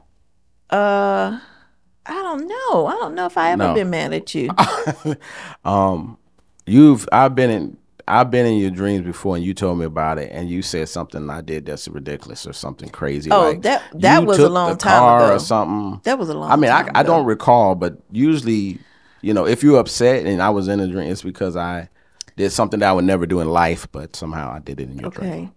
uh, 0.72 1.40
I 2.06 2.14
don't 2.24 2.48
know. 2.48 2.88
I 2.88 2.94
don't 2.94 3.14
know 3.16 3.26
if 3.28 3.38
I 3.38 3.52
ever 3.52 3.68
No. 3.68 3.74
been 3.76 3.90
mad 3.92 4.14
at 4.14 4.34
you. 4.34 4.50
um, 5.66 6.18
you've 6.66 7.08
I've 7.12 7.36
been 7.36 7.50
in 7.50 7.78
I've 8.10 8.32
been 8.32 8.46
in 8.46 8.58
your 8.58 8.72
dreams 8.72 9.06
before, 9.06 9.36
and 9.36 9.46
you 9.46 9.54
told 9.54 9.78
me 9.80 9.86
about 9.86 10.18
it, 10.18 10.32
and 10.34 10.50
you 10.50 10.62
said 10.62 10.90
something 10.90 11.30
I 11.30 11.42
did 11.42 11.66
that's 11.68 11.88
ridiculous 11.88 12.48
or 12.48 12.54
something 12.54 12.90
crazy. 12.90 13.30
Oh, 13.32 13.42
like 13.50 13.62
that- 13.62 13.84
that 13.96 14.26
was 14.26 14.40
a 14.40 14.50
long 14.50 14.76
time 14.78 15.22
ago. 15.22 15.36
or 15.36 15.40
something. 15.40 16.02
That 16.04 16.18
was 16.18 16.30
a 16.30 16.34
long. 16.34 16.52
I 16.52 16.56
mean, 16.56 16.72
I, 16.72 16.90
I 16.96 17.04
don't 17.04 17.26
recall, 17.26 17.76
but 17.76 17.98
usually, 18.12 18.80
you 19.22 19.34
know, 19.34 19.46
if 19.46 19.64
you're 19.64 19.80
upset 19.80 20.26
and 20.26 20.42
I 20.42 20.50
was 20.50 20.68
in 20.68 20.80
a 20.80 20.88
dream, 20.88 21.12
it's 21.12 21.22
because 21.22 21.56
I 21.56 21.90
did 22.36 22.52
something 22.52 22.80
that 22.80 22.90
I 22.90 22.94
would 22.94 23.06
never 23.06 23.26
do 23.26 23.42
in 23.42 23.50
life, 23.50 23.88
but 23.92 24.16
somehow 24.16 24.52
I 24.52 24.60
did 24.60 24.80
it 24.80 24.90
in 24.90 24.98
your 24.98 25.10
dream. 25.12 25.52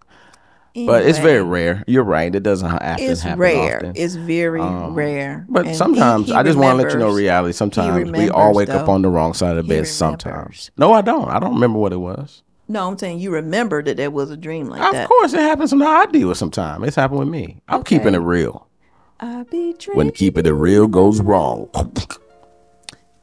Okay. 0.74 0.86
But 0.86 1.04
it's 1.04 1.18
very 1.18 1.42
rare. 1.42 1.84
You're 1.86 2.02
right. 2.02 2.34
It 2.34 2.42
doesn't 2.42 2.68
ha- 2.70 2.78
often 2.80 3.04
It's 3.10 3.20
happen 3.20 3.40
rare. 3.40 3.76
often. 3.76 3.92
It's 3.94 4.14
very 4.14 4.60
um, 4.62 4.94
rare. 4.94 5.44
But 5.46 5.66
And 5.66 5.76
sometimes 5.76 6.28
he 6.28 6.32
I 6.32 6.42
just 6.42 6.58
want 6.58 6.78
to 6.78 6.84
let 6.84 6.92
you 6.94 6.98
know 6.98 7.10
reality. 7.12 7.52
Sometimes 7.52 8.10
we 8.10 8.30
all 8.30 8.54
wake 8.54 8.70
up 8.70 8.88
on 8.88 9.02
the 9.02 9.08
wrong 9.10 9.34
side 9.34 9.56
of 9.58 9.66
the 9.66 9.74
bed. 9.74 9.86
Sometimes. 9.86 10.70
No, 10.78 10.94
I 10.94 11.02
don't. 11.02 11.28
I 11.28 11.38
don't 11.38 11.52
remember 11.54 11.78
what 11.78 11.92
it 11.92 11.98
was. 11.98 12.42
No, 12.68 12.88
I'm 12.88 12.96
saying 12.96 13.18
you 13.18 13.30
remember 13.32 13.82
that 13.82 13.98
there 13.98 14.10
was 14.10 14.30
a 14.30 14.36
dream 14.36 14.68
like 14.68 14.80
Of 14.80 14.92
that. 14.92 15.02
Of 15.02 15.08
course, 15.10 15.34
it 15.34 15.40
happens. 15.40 15.68
Sometimes 15.70 16.08
I 16.08 16.10
deal 16.10 16.28
with 16.28 16.38
sometimes. 16.38 16.86
It's 16.86 16.96
happened 16.96 17.18
with 17.20 17.28
me. 17.28 17.60
I'm 17.68 17.80
Okay. 17.80 17.98
keeping 17.98 18.14
it 18.14 18.18
real. 18.20 18.66
I 19.20 19.42
be 19.42 19.74
dreaming. 19.74 19.96
When 19.98 20.10
keeping 20.10 20.46
it 20.46 20.50
real 20.52 20.86
goes 20.86 21.20
wrong. 21.20 21.68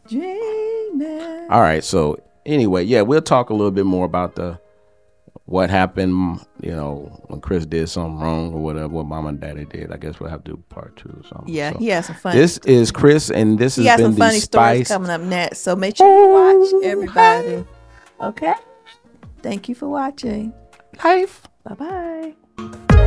dreaming. 0.08 1.48
All 1.50 1.62
right. 1.62 1.84
So 1.84 2.22
anyway, 2.46 2.84
yeah, 2.84 3.02
we'll 3.02 3.22
talk 3.22 3.50
a 3.50 3.54
little 3.54 3.72
bit 3.72 3.86
more 3.86 4.06
about 4.06 4.36
the 4.36 4.60
what 5.50 5.70
happened. 5.72 6.40
You 6.62 6.72
know, 6.72 7.22
when 7.28 7.42
Chris 7.42 7.66
did 7.66 7.90
something 7.90 8.20
wrong 8.20 8.54
or 8.54 8.62
whatever, 8.62 8.88
what 8.90 9.08
mom 9.08 9.26
and 9.26 9.40
daddy 9.40 9.66
did. 9.66 9.92
I 9.92 9.98
guess 9.98 10.20
we'll 10.20 10.30
have 10.30 10.44
to 10.44 10.52
do 10.52 10.64
part 10.70 10.96
two 10.96 11.10
or 11.10 11.28
something. 11.28 11.54
Yeah, 11.54 11.74
So 11.74 11.80
he 11.80 11.88
has 11.88 12.06
some 12.06 12.16
funny. 12.16 12.40
This 12.40 12.58
is 12.60 12.92
Chris, 12.92 13.30
and 13.32 13.58
this 13.58 13.76
he 13.76 13.86
has 13.86 13.98
been 13.98 14.12
some 14.12 14.16
the 14.16 14.20
funny 14.20 14.40
stories 14.40 14.88
coming 14.88 15.10
up 15.10 15.22
next. 15.22 15.60
So 15.60 15.76
make 15.76 15.98
sure 15.98 16.08
you 16.08 16.30
watch 16.30 16.84
everybody. 16.86 17.66
Okay. 18.22 18.54
Thank 19.42 19.70
you 19.70 19.76
for 19.76 19.88
watching. 19.88 20.54
Life. 21.04 21.44
Bye 21.64 22.36
bye. 22.58 22.99